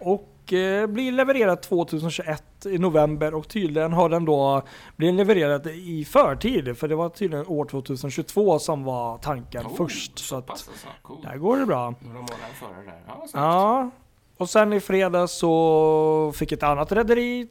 Och 0.00 0.52
eh, 0.52 0.86
blir 0.86 1.12
levererat 1.12 1.62
2021 1.62 2.66
i 2.66 2.78
november 2.78 3.34
och 3.34 3.48
tydligen 3.48 3.92
har 3.92 4.08
den 4.08 4.24
då 4.24 4.62
blivit 4.96 5.14
levererad 5.16 5.66
i 5.66 6.04
förtid. 6.04 6.78
För 6.78 6.88
det 6.88 6.94
var 6.94 7.08
tydligen 7.08 7.46
år 7.46 7.64
2022 7.64 8.58
som 8.58 8.84
var 8.84 9.18
tanken 9.18 9.66
Oh, 9.66 9.76
först. 9.76 10.18
Så 10.18 10.36
att 10.36 10.50
alltså. 10.50 10.70
Cool. 11.02 11.22
där 11.22 11.36
går 11.36 11.56
det 11.56 11.66
bra. 11.66 11.94
Några 12.00 12.14
månader 12.14 12.36
före 12.60 12.84
där. 12.84 13.02
Ja, 13.32 13.90
och 14.42 14.50
sen 14.50 14.72
i 14.72 14.80
fredags 14.80 15.32
så 15.32 16.32
fick 16.36 16.52
ett 16.52 16.62
annat 16.62 16.92
rederi 16.92 17.48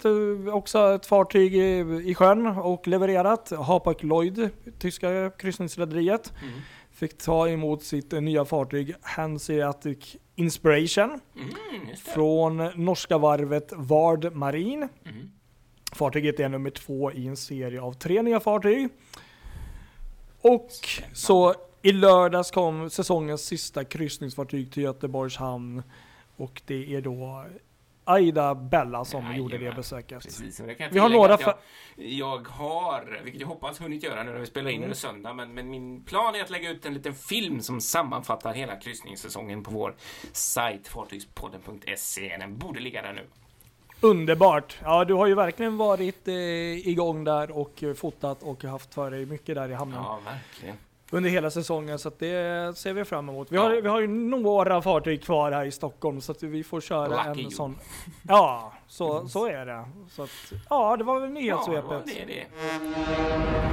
också 0.53 0.95
ett 0.95 1.05
fartyg 1.05 1.55
i, 1.55 1.79
i 2.05 2.15
sjön 2.15 2.47
och 2.47 2.87
levererat. 2.87 3.51
Hapag 3.57 4.03
Lloyd, 4.03 4.49
tyska 4.79 5.29
kryssningsrederiet, 5.37 6.33
Mm. 6.43 6.53
fick 6.91 7.17
ta 7.17 7.47
emot 7.49 7.83
sitt 7.83 8.11
nya 8.11 8.45
fartyg 8.45 8.95
Hanseatic 9.01 10.15
Inspiration 10.35 11.19
Mm, 11.35 11.95
från 12.13 12.57
norska 12.85 13.17
varvet 13.17 13.73
Vard 13.75 14.33
Marine. 14.35 14.87
Mm. 15.05 15.31
Fartyget 15.91 16.39
är 16.39 16.49
nummer 16.49 16.69
två 16.69 17.11
i 17.11 17.27
en 17.27 17.37
serie 17.37 17.81
av 17.81 17.93
tre 17.93 18.21
nya 18.21 18.39
fartyg. 18.39 18.89
Och 20.41 20.69
så 21.13 21.55
i 21.81 21.91
lördags 21.91 22.51
kom 22.51 22.89
säsongens 22.89 23.41
sista 23.45 23.83
kryssningsfartyg 23.83 24.71
till 24.73 24.83
Göteborgs 24.83 25.37
hamn. 25.37 25.83
Och 26.43 26.61
det 26.65 26.95
är 26.95 27.01
då 27.01 27.45
Aida 28.03 28.55
Bella 28.55 29.05
som 29.05 29.19
Jajamän. 29.19 29.37
gjorde 29.39 29.57
det 29.57 29.71
besöket. 29.75 30.23
Precis, 30.23 30.59
Vi 30.91 30.99
har 30.99 31.09
några 31.09 31.37
jag, 31.41 31.55
jag 31.95 32.47
har, 32.47 33.21
vilket 33.23 33.41
jag 33.41 33.47
hoppas 33.47 33.81
hunnit 33.81 34.03
göra 34.03 34.23
nu 34.23 34.31
när 34.31 34.39
vi 34.39 34.45
spelar 34.45 34.69
in 34.69 34.75
Mm. 34.77 34.83
under 34.83 34.95
söndag, 34.97 35.33
men, 35.33 35.53
men 35.53 35.69
min 35.69 36.03
plan 36.03 36.35
är 36.35 36.41
att 36.43 36.49
lägga 36.49 36.69
ut 36.69 36.85
en 36.85 36.93
liten 36.93 37.13
film 37.15 37.61
som 37.61 37.81
sammanfattar 37.81 38.53
hela 38.53 38.75
kryssningssäsongen 38.75 39.63
på 39.63 39.71
vår 39.71 39.95
sajt 40.33 40.87
fartygspodden.se. 40.87 42.37
Den 42.39 42.57
borde 42.57 42.79
ligga 42.79 43.01
där 43.01 43.13
nu. 43.13 43.21
Underbart! 44.01 44.77
Ja, 44.83 45.05
du 45.05 45.13
har 45.13 45.27
ju 45.27 45.35
verkligen 45.35 45.77
varit 45.77 46.27
eh, 46.27 46.33
igång 46.87 47.23
där 47.23 47.51
och 47.57 47.83
eh, 47.83 47.93
fotat 47.93 48.43
och 48.43 48.63
haft 48.63 48.93
för 48.93 49.11
dig 49.11 49.25
mycket 49.25 49.55
där 49.55 49.69
i 49.69 49.73
hamnen. 49.73 49.99
Ja, 50.03 50.19
verkligen. 50.25 50.75
Under 51.13 51.29
hela 51.29 51.51
säsongen 51.51 51.99
så 51.99 52.07
att 52.07 52.19
det 52.19 52.77
ser 52.77 52.93
vi 52.93 53.05
fram 53.05 53.29
emot. 53.29 53.51
Vi 53.51 53.55
Ja. 53.55 53.61
har, 53.61 53.69
vi 53.81 53.87
har 53.89 53.99
ju 54.01 54.07
några 54.07 54.81
fartyg 54.81 55.23
kvar 55.23 55.51
här 55.51 55.65
i 55.65 55.71
Stockholm 55.71 56.21
så 56.21 56.31
att 56.31 56.43
vi 56.43 56.63
får 56.63 56.81
köra 56.81 57.27
Lucky 57.27 57.43
en 57.43 57.51
sån. 57.51 57.77
Ja, 58.27 58.73
så, 58.87 59.27
så 59.27 59.45
är 59.47 59.65
det. 59.65 59.85
Så 60.09 60.23
att, 60.23 60.29
ja, 60.69 60.97
det 60.97 61.03
var 61.03 61.19
väl 61.19 61.29
Ja, 61.29 61.33
nyhetssvepet. 61.33 62.05
det 62.05 62.21
är 62.21 62.25
det. 62.25 62.45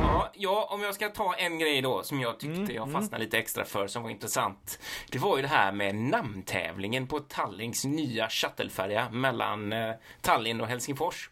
Ja, 0.00 0.30
ja, 0.34 0.68
om 0.70 0.82
jag 0.82 0.94
ska 0.94 1.08
ta 1.08 1.34
en 1.34 1.58
grej 1.58 1.82
då 1.82 2.02
som 2.02 2.20
jag 2.20 2.38
tyckte 2.40 2.58
Mm, 2.58 2.74
jag 2.74 2.88
mm. 2.88 3.00
fastnade 3.00 3.24
lite 3.24 3.38
extra 3.38 3.64
för 3.64 3.86
som 3.86 4.02
var 4.02 4.10
intressant. 4.10 4.78
Det 5.10 5.18
var 5.18 5.36
ju 5.36 5.42
det 5.42 5.48
här 5.48 5.72
med 5.72 5.94
namntävlingen 5.94 7.06
på 7.06 7.18
Tallings 7.20 7.84
nya 7.84 8.28
shuttlefärja 8.28 9.10
mellan 9.10 9.72
eh, 9.72 9.94
Tallinn 10.20 10.60
och 10.60 10.66
Helsingfors. 10.66 11.30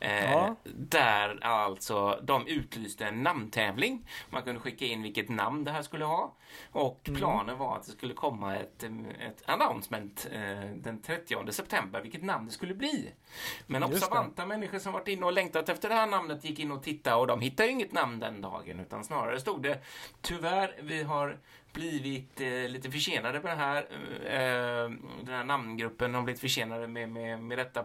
Eh, 0.00 0.30
Ja. 0.32 0.56
Där 0.64 1.38
alltså 1.44 2.18
de 2.22 2.46
utlyste 2.46 3.04
en 3.06 3.22
namntävling. 3.22 4.08
Man 4.30 4.42
kunde 4.42 4.60
skicka 4.60 4.84
in 4.84 5.02
vilket 5.02 5.28
namn 5.28 5.43
det 5.50 5.70
här 5.70 5.82
skulle 5.82 6.04
ha. 6.04 6.34
Och 6.72 7.00
Mm. 7.08 7.18
planen 7.18 7.58
var 7.58 7.76
att 7.76 7.86
det 7.86 7.92
skulle 7.92 8.14
komma 8.14 8.56
ett, 8.56 8.82
ett 9.20 9.42
announcement 9.46 10.26
eh, 10.32 10.70
den 10.76 11.02
30 11.02 11.52
september 11.52 12.00
vilket 12.00 12.22
namn 12.24 12.46
det 12.46 12.52
skulle 12.52 12.74
bli. 12.74 13.12
Men 13.66 13.82
observanta 13.82 14.46
människor 14.46 14.78
som 14.78 14.92
varit 14.92 15.08
inne 15.08 15.26
och 15.26 15.32
längtat 15.32 15.68
efter 15.68 15.88
det 15.88 15.94
här 15.94 16.06
namnet 16.06 16.44
gick 16.44 16.58
in 16.58 16.72
och 16.72 16.82
tittade 16.82 17.16
och 17.16 17.26
de 17.26 17.40
hittade 17.40 17.68
inget 17.68 17.92
namn 17.92 18.18
den 18.20 18.40
dagen 18.40 18.80
utan 18.80 19.04
snarare 19.04 19.40
stod 19.40 19.62
det 19.62 19.78
tyvärr 20.20 20.76
vi 20.82 21.02
har 21.02 21.38
blivit 21.74 22.40
eh, 22.40 22.48
lite 22.48 22.90
försenade 22.90 23.40
på 23.40 23.48
det 23.48 23.54
här. 23.54 23.86
Eh, 24.24 24.90
den 25.24 25.34
här 25.34 25.44
namngruppen 25.44 26.14
har 26.14 26.22
blivit 26.22 26.40
försenade 26.40 26.88
med, 26.88 27.08
med, 27.08 27.42
med 27.42 27.58
detta. 27.58 27.80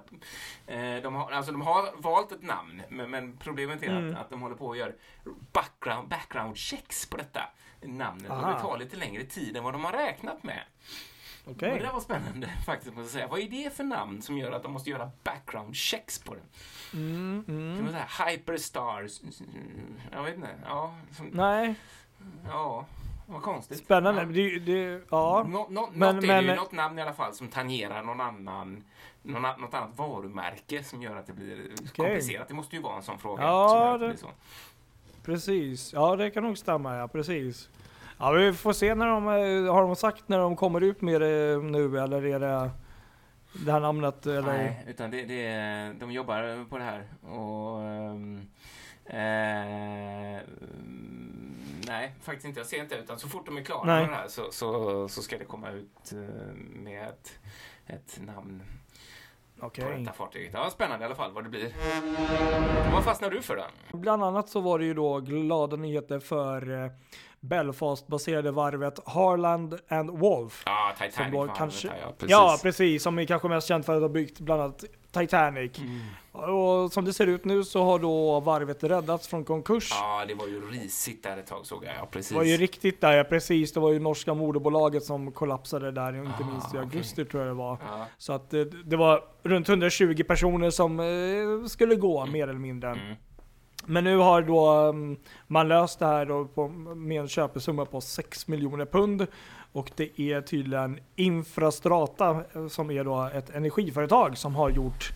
Eh, 0.67 0.95
de, 1.04 1.15
har, 1.15 1.32
alltså, 1.32 1.52
de 1.52 1.62
har 1.62 2.02
valt 2.02 2.32
ett 2.32 2.43
namn 2.43 2.82
men, 2.89 3.12
men 3.12 3.38
problemet 3.38 3.84
är 3.84 3.89
Mm. 3.89 4.13
att, 4.13 4.21
att 4.21 4.30
de 4.30 4.41
håller 4.41 4.56
på 4.56 4.71
att 4.71 4.78
göra 4.78 4.91
background, 5.52 6.08
background 6.10 6.58
checks 6.58 7.06
på 7.10 7.17
detta 7.17 7.49
namnet 7.82 8.32
och 8.32 8.38
Aha. 8.38 8.54
det 8.54 8.60
tar 8.62 8.78
lite 8.78 8.97
längre 8.97 9.23
tid 9.23 9.58
än 9.58 9.63
vad 9.63 9.73
de 9.73 9.84
har 9.86 9.91
räknat 9.91 10.43
med. 10.43 10.63
Okej. 11.45 11.71
Och 11.71 11.78
det 11.78 11.86
där 11.86 11.93
var 11.93 11.99
spännande 11.99 12.47
faktiskt 12.65 12.95
måste 12.95 13.13
säga. 13.13 13.28
Vad 13.28 13.39
är 13.39 13.49
det 13.49 13.75
för 13.75 13.84
namn 13.84 14.21
som 14.21 14.38
gör 14.38 14.52
att 14.52 14.63
de 14.63 14.71
måste 14.73 14.89
göra 14.89 15.12
background 15.23 15.75
checks 15.75 16.19
på 16.19 16.36
den? 16.36 16.43
Mm, 16.93 17.43
Det 17.47 17.54
mm. 17.54 17.93
här, 17.93 18.32
hyperstars. 18.32 19.21
Jag 20.12 20.23
vet 20.23 20.36
inte. 20.36 20.49
Ja, 20.65 20.95
som, 21.12 21.28
Nej, 21.28 21.75
ja 22.47 22.86
vad 23.30 23.42
konstigt. 23.42 23.78
spännande. 23.78 24.22
Ja. 24.22 24.28
Det, 24.28 24.60
det, 24.60 25.02
ja. 25.10 25.46
Nå, 25.50 25.68
nå, 25.70 25.89
Men- 25.94 26.15
något 26.15 26.22
det 26.22 26.42
ju 26.42 26.48
men- 26.48 26.56
något 26.56 26.72
namn 26.72 27.00
i 27.00 27.02
alla 27.02 27.13
fall 27.13 27.34
som 27.34 27.48
tangerar 27.48 28.04
någon 28.04 28.22
annan 28.22 28.84
någon, 29.24 29.42
något 29.42 29.74
annat 29.74 29.98
varumärke 29.98 30.84
som 30.84 31.02
gör 31.02 31.15
att 31.15 31.28
det 31.28 31.34
blir 31.34 31.58
komplicerat. 31.96 32.48
Det 32.48 32.54
måste 32.54 32.76
ju 32.76 32.82
vara 32.82 32.96
en 32.96 33.04
sån 33.04 33.18
fråga. 33.20 33.44
Ja, 33.44 33.98
det- 33.98 34.18
så. 34.18 34.28
Precis. 35.26 35.94
Ja, 35.94 36.15
det 36.15 36.30
kan 36.32 36.44
nog 36.44 36.58
stämma. 36.58 36.96
Ja, 36.98 37.08
precis. 37.08 37.70
Ja, 38.20 38.32
vi 38.32 38.54
får 38.54 38.74
se 38.74 38.96
när 38.96 39.06
de 39.08 39.28
eh, 39.28 39.74
har 39.74 39.82
de 39.82 39.96
sagt 39.96 40.30
när 40.30 40.38
de 40.39 40.56
kommer 40.56 40.82
ut 40.82 41.02
med 41.02 41.22
det 41.22 41.58
nu 41.63 42.00
eller 42.00 42.26
är 42.26 42.39
det 42.39 42.72
det 43.65 43.72
här 43.72 43.80
namnet 43.80 44.26
eller? 44.26 44.42
Nej, 44.42 44.86
utan 44.88 45.12
det, 45.12 45.24
det, 45.26 45.94
de 46.00 46.12
jobbar 46.12 46.65
på 46.70 46.78
det 46.78 46.84
här. 46.84 47.04
Och, 47.30 47.84
eh, 49.15 50.39
nej, 51.89 52.15
faktiskt 52.21 52.45
inte. 52.45 52.60
Jag 52.60 52.67
ser 52.67 52.82
inte. 52.82 52.95
Utan 52.95 53.19
så 53.19 53.28
fort 53.28 53.45
de 53.45 53.58
är 53.58 53.63
klara 53.63 53.86
Nej. 53.86 54.02
med 54.02 54.10
det 54.10 54.15
här 54.15 54.28
så, 54.28 54.52
så, 54.52 55.08
så 55.08 55.21
ska 55.21 55.38
det 55.38 55.45
komma 55.45 55.71
ut 55.71 56.12
eh, 56.12 56.54
med 56.56 57.08
ett, 57.08 57.39
ett 57.86 58.19
namn 58.21 58.63
Okej. 59.60 59.86
på 59.86 59.91
detta 59.91 60.13
fartyget. 60.13 60.54
Ja, 60.54 60.69
spännande 60.69 61.04
i 61.04 61.06
alla 61.06 61.15
fall 61.15 61.32
vad 61.32 61.43
det 61.43 61.49
blir. 61.49 61.73
Vad 62.91 63.04
fastnar 63.04 63.30
du 63.30 63.41
för 63.41 63.56
då? 63.56 63.97
Bland 63.97 64.23
annat 64.23 64.49
så 64.49 64.60
var 64.60 64.80
det 64.80 64.86
ju 64.86 64.93
då 64.93 65.19
glada 65.19 65.75
nyheter 65.75 66.19
för 66.19 66.84
eh, 66.84 66.91
Belfast-baserade 67.41 68.52
varvet 68.52 68.99
Harland 69.06 69.80
and 69.89 70.10
Wolff. 70.10 70.63
Ja, 70.65 70.93
Som 70.97 71.08
Titanic 71.10 71.32
då 71.32 71.38
var 71.38 71.56
kanske, 71.56 71.88
ja, 71.88 71.93
precis. 72.17 72.32
ja, 72.32 72.60
precis. 72.63 73.04
Som 73.04 73.19
är 73.19 73.25
kanske 73.25 73.47
mest 73.47 73.67
känt 73.67 73.86
för 73.86 73.95
att 73.95 74.02
ha 74.02 74.10
byggt 74.10 74.39
bland 74.39 74.62
annat 74.62 74.84
Titanic. 75.12 75.80
Mm. 75.80 75.99
Och 76.32 76.91
som 76.93 77.06
det 77.06 77.13
ser 77.13 77.28
ut 77.28 77.45
nu 77.45 77.63
så 77.63 77.84
har 77.84 77.99
då 77.99 78.39
varvet 78.39 78.84
räddats 78.84 79.28
från 79.28 79.45
konkurs. 79.45 79.89
Ja, 79.91 80.25
det 80.28 80.34
var 80.34 80.47
ju 80.47 80.62
risigt 80.62 81.23
där 81.23 81.38
ett 81.38 81.47
tag 81.47 81.65
såg 81.65 81.84
jag. 81.86 81.93
Ja, 81.99 82.08
precis. 82.12 82.30
Det 82.30 82.36
var 82.36 82.43
ju 82.43 82.58
riktigt 82.58 83.02
där, 83.02 83.12
ja 83.12 83.23
precis. 83.23 83.73
Det 83.73 83.80
var 83.80 83.91
ju 83.91 83.99
norska 83.99 84.34
moderbolaget 84.34 85.04
som 85.04 85.32
kollapsade 85.32 85.91
där, 85.91 86.15
inte 86.15 86.43
Ah, 86.43 86.52
minst 86.52 86.75
i 86.75 86.78
augusti 86.78 87.25
tror 87.25 87.43
jag 87.43 87.49
det 87.52 87.58
var. 87.58 87.78
Ja. 87.88 88.06
Så 88.17 88.34
att 88.34 88.49
det, 88.49 88.65
det 88.65 88.97
var 88.97 89.23
runt 89.43 89.69
120 89.69 90.23
personer 90.28 90.69
som 90.69 90.99
eh, 90.99 91.67
skulle 91.67 91.95
gå 91.95 92.25
mer 92.25 92.43
eller 92.47 92.60
mindre. 92.60 92.89
Mm. 92.89 93.15
Men 93.89 94.04
nu 94.04 94.17
har 94.17 94.41
då 94.41 94.69
mm, 94.69 95.17
man 95.47 95.67
löst 95.67 95.99
det 95.99 96.06
här 96.06 96.25
då 96.25 96.45
på, 96.45 96.67
med 96.67 97.21
en 97.21 97.28
köpesumma 97.28 97.86
på 97.86 98.02
6 98.02 98.47
miljoner 98.47 98.86
pund. 98.86 99.28
Och 99.71 99.91
det 99.95 100.21
är 100.21 100.41
tydligen 100.41 100.99
Infrastrata 101.15 102.43
eh, 102.54 102.67
som 102.67 102.91
är 102.91 103.04
då 103.04 103.30
ett 103.34 103.49
energiföretag 103.49 104.38
som 104.38 104.56
har 104.56 104.69
gjort 104.69 105.12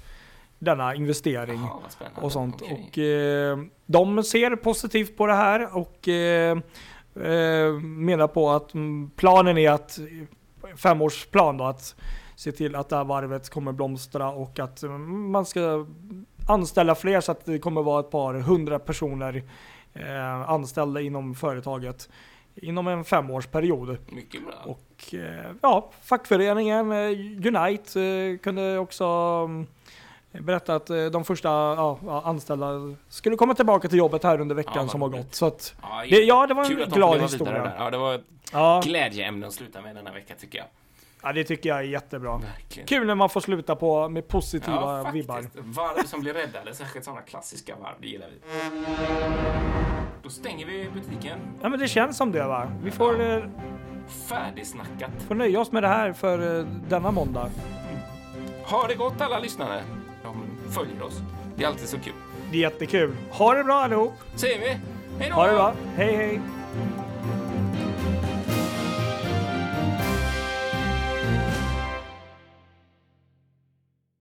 denna 0.59 0.95
investering 0.95 1.67
spännande. 1.89 2.21
och 2.21 2.31
sånt. 2.31 2.61
Okej. 2.61 2.89
Och 2.89 2.97
eh, 2.97 3.57
de 3.85 4.23
ser 4.23 4.55
positivt 4.55 5.17
på 5.17 5.27
det 5.27 5.33
här 5.33 5.77
och 5.77 6.07
eh, 6.07 6.57
eh, 7.15 7.73
menar 7.81 8.27
på 8.27 8.49
att 8.49 8.73
mm, 8.73 9.11
planen 9.15 9.57
är 9.57 9.71
att, 9.71 9.99
femårsplan 10.75 11.57
då, 11.57 11.63
att 11.63 11.95
se 12.35 12.51
till 12.51 12.75
att 12.75 12.89
det 12.89 12.95
här 12.95 13.03
varvet 13.03 13.49
kommer 13.49 13.71
blomstra 13.71 14.29
och 14.29 14.59
att 14.59 14.83
mm, 14.83 15.31
man 15.31 15.45
ska 15.45 15.85
anställa 16.47 16.95
fler 16.95 17.21
så 17.21 17.31
att 17.31 17.45
det 17.45 17.59
kommer 17.59 17.81
vara 17.83 17.99
ett 17.99 18.11
par 18.11 18.33
hundra 18.33 18.79
personer 18.79 19.43
eh, 19.93 20.49
anställda 20.49 21.01
inom 21.01 21.35
företaget 21.35 22.09
inom 22.55 22.87
en 22.87 23.03
femårsperiod. 23.03 23.97
Mycket 24.09 24.45
bra. 24.45 24.55
Och 24.65 25.13
eh, 25.13 25.51
ja, 25.61 25.89
fackföreningen 26.01 26.91
eh, 26.91 27.47
Unite 27.47 28.01
eh, 28.01 28.37
kunde 28.37 28.77
också 28.77 29.05
mm, 29.45 29.67
berätta 30.31 30.75
att 30.75 30.89
eh, 30.89 31.05
de 31.05 31.23
första 31.25 31.49
ja, 31.49 32.21
anställda 32.25 32.95
skulle 33.09 33.35
komma 33.35 33.53
tillbaka 33.55 33.87
till 33.87 33.97
jobbet 33.97 34.23
här 34.23 34.41
under 34.41 34.55
veckan 34.55 34.73
Ja, 34.75 34.87
som 34.87 35.01
har 35.01 35.09
gått. 35.09 35.35
Så 35.35 35.45
att, 35.45 35.75
Ja, 35.81 36.03
det, 36.09 36.23
ja, 36.23 36.47
det 36.47 36.53
var 36.53 36.83
en 36.83 36.89
glad 36.89 37.21
historia. 37.21 37.71
Ja, 37.77 37.89
det 37.91 37.97
var 37.97 38.15
ett 38.15 38.23
Ja, 38.51 38.81
glädjeämne 38.85 39.47
att 39.47 39.53
sluta 39.53 39.81
med 39.81 39.95
denna 39.95 40.11
vecka 40.11 40.33
tycker 40.39 40.57
jag. 40.57 40.67
Ja, 41.23 41.33
det 41.33 41.43
tycker 41.43 41.69
jag 41.69 41.77
är 41.79 41.83
jättebra. 41.83 42.37
Verkligen. 42.37 42.87
Kul 42.87 43.07
när 43.07 43.15
man 43.15 43.29
får 43.29 43.41
sluta 43.41 43.75
på 43.75 44.09
med 44.09 44.27
positiva 44.27 45.03
Ja, 45.05 45.11
vibbar. 45.11 45.41
faktiskt. 45.41 45.63
Varv 45.65 46.03
som 46.05 46.21
blir 46.21 46.33
räddade, 46.33 46.73
särskilt 46.75 47.05
sådana 47.05 47.21
klassiska 47.21 47.75
varv, 47.81 47.95
det 48.01 48.07
gillar 48.07 48.27
vi. 48.27 48.39
Då 50.23 50.29
stänger 50.29 50.65
vi 50.65 50.89
butiken. 50.93 51.39
Ja 51.61 51.69
men 51.69 51.79
det 51.79 51.87
känns 51.87 52.17
som 52.17 52.31
det 52.31 52.47
va? 52.47 52.71
Vi 52.83 52.91
får, 52.91 53.21
eh, 53.21 53.43
Färdigsnackat. 54.29 55.11
får 55.27 55.35
nöja 55.35 55.59
oss 55.59 55.71
med 55.71 55.83
det 55.83 55.87
här 55.87 56.13
för 56.13 56.59
eh, 56.59 56.65
denna 56.89 57.11
måndag. 57.11 57.49
Ha 58.65 58.87
det 58.87 58.95
gott 58.95 59.21
alla 59.21 59.39
lyssnare. 59.39 59.83
De 60.23 60.45
följer 60.71 61.03
oss. 61.03 61.21
Det 61.55 61.63
är 61.63 61.67
alltid 61.67 61.87
så 61.89 61.99
kul. 61.99 62.13
Det 62.51 62.57
är 62.57 62.61
jättekul. 62.61 63.15
Ha 63.31 63.53
det 63.53 63.63
bra 63.63 63.75
allihop! 63.75 64.13
Säger 64.35 64.59
vi. 64.59 64.77
Hej 65.19 65.29
då! 65.29 65.35
Ha 65.35 65.47
det 65.47 65.53
bra! 65.53 65.73
Hej 65.95 66.15
hej! 66.15 66.41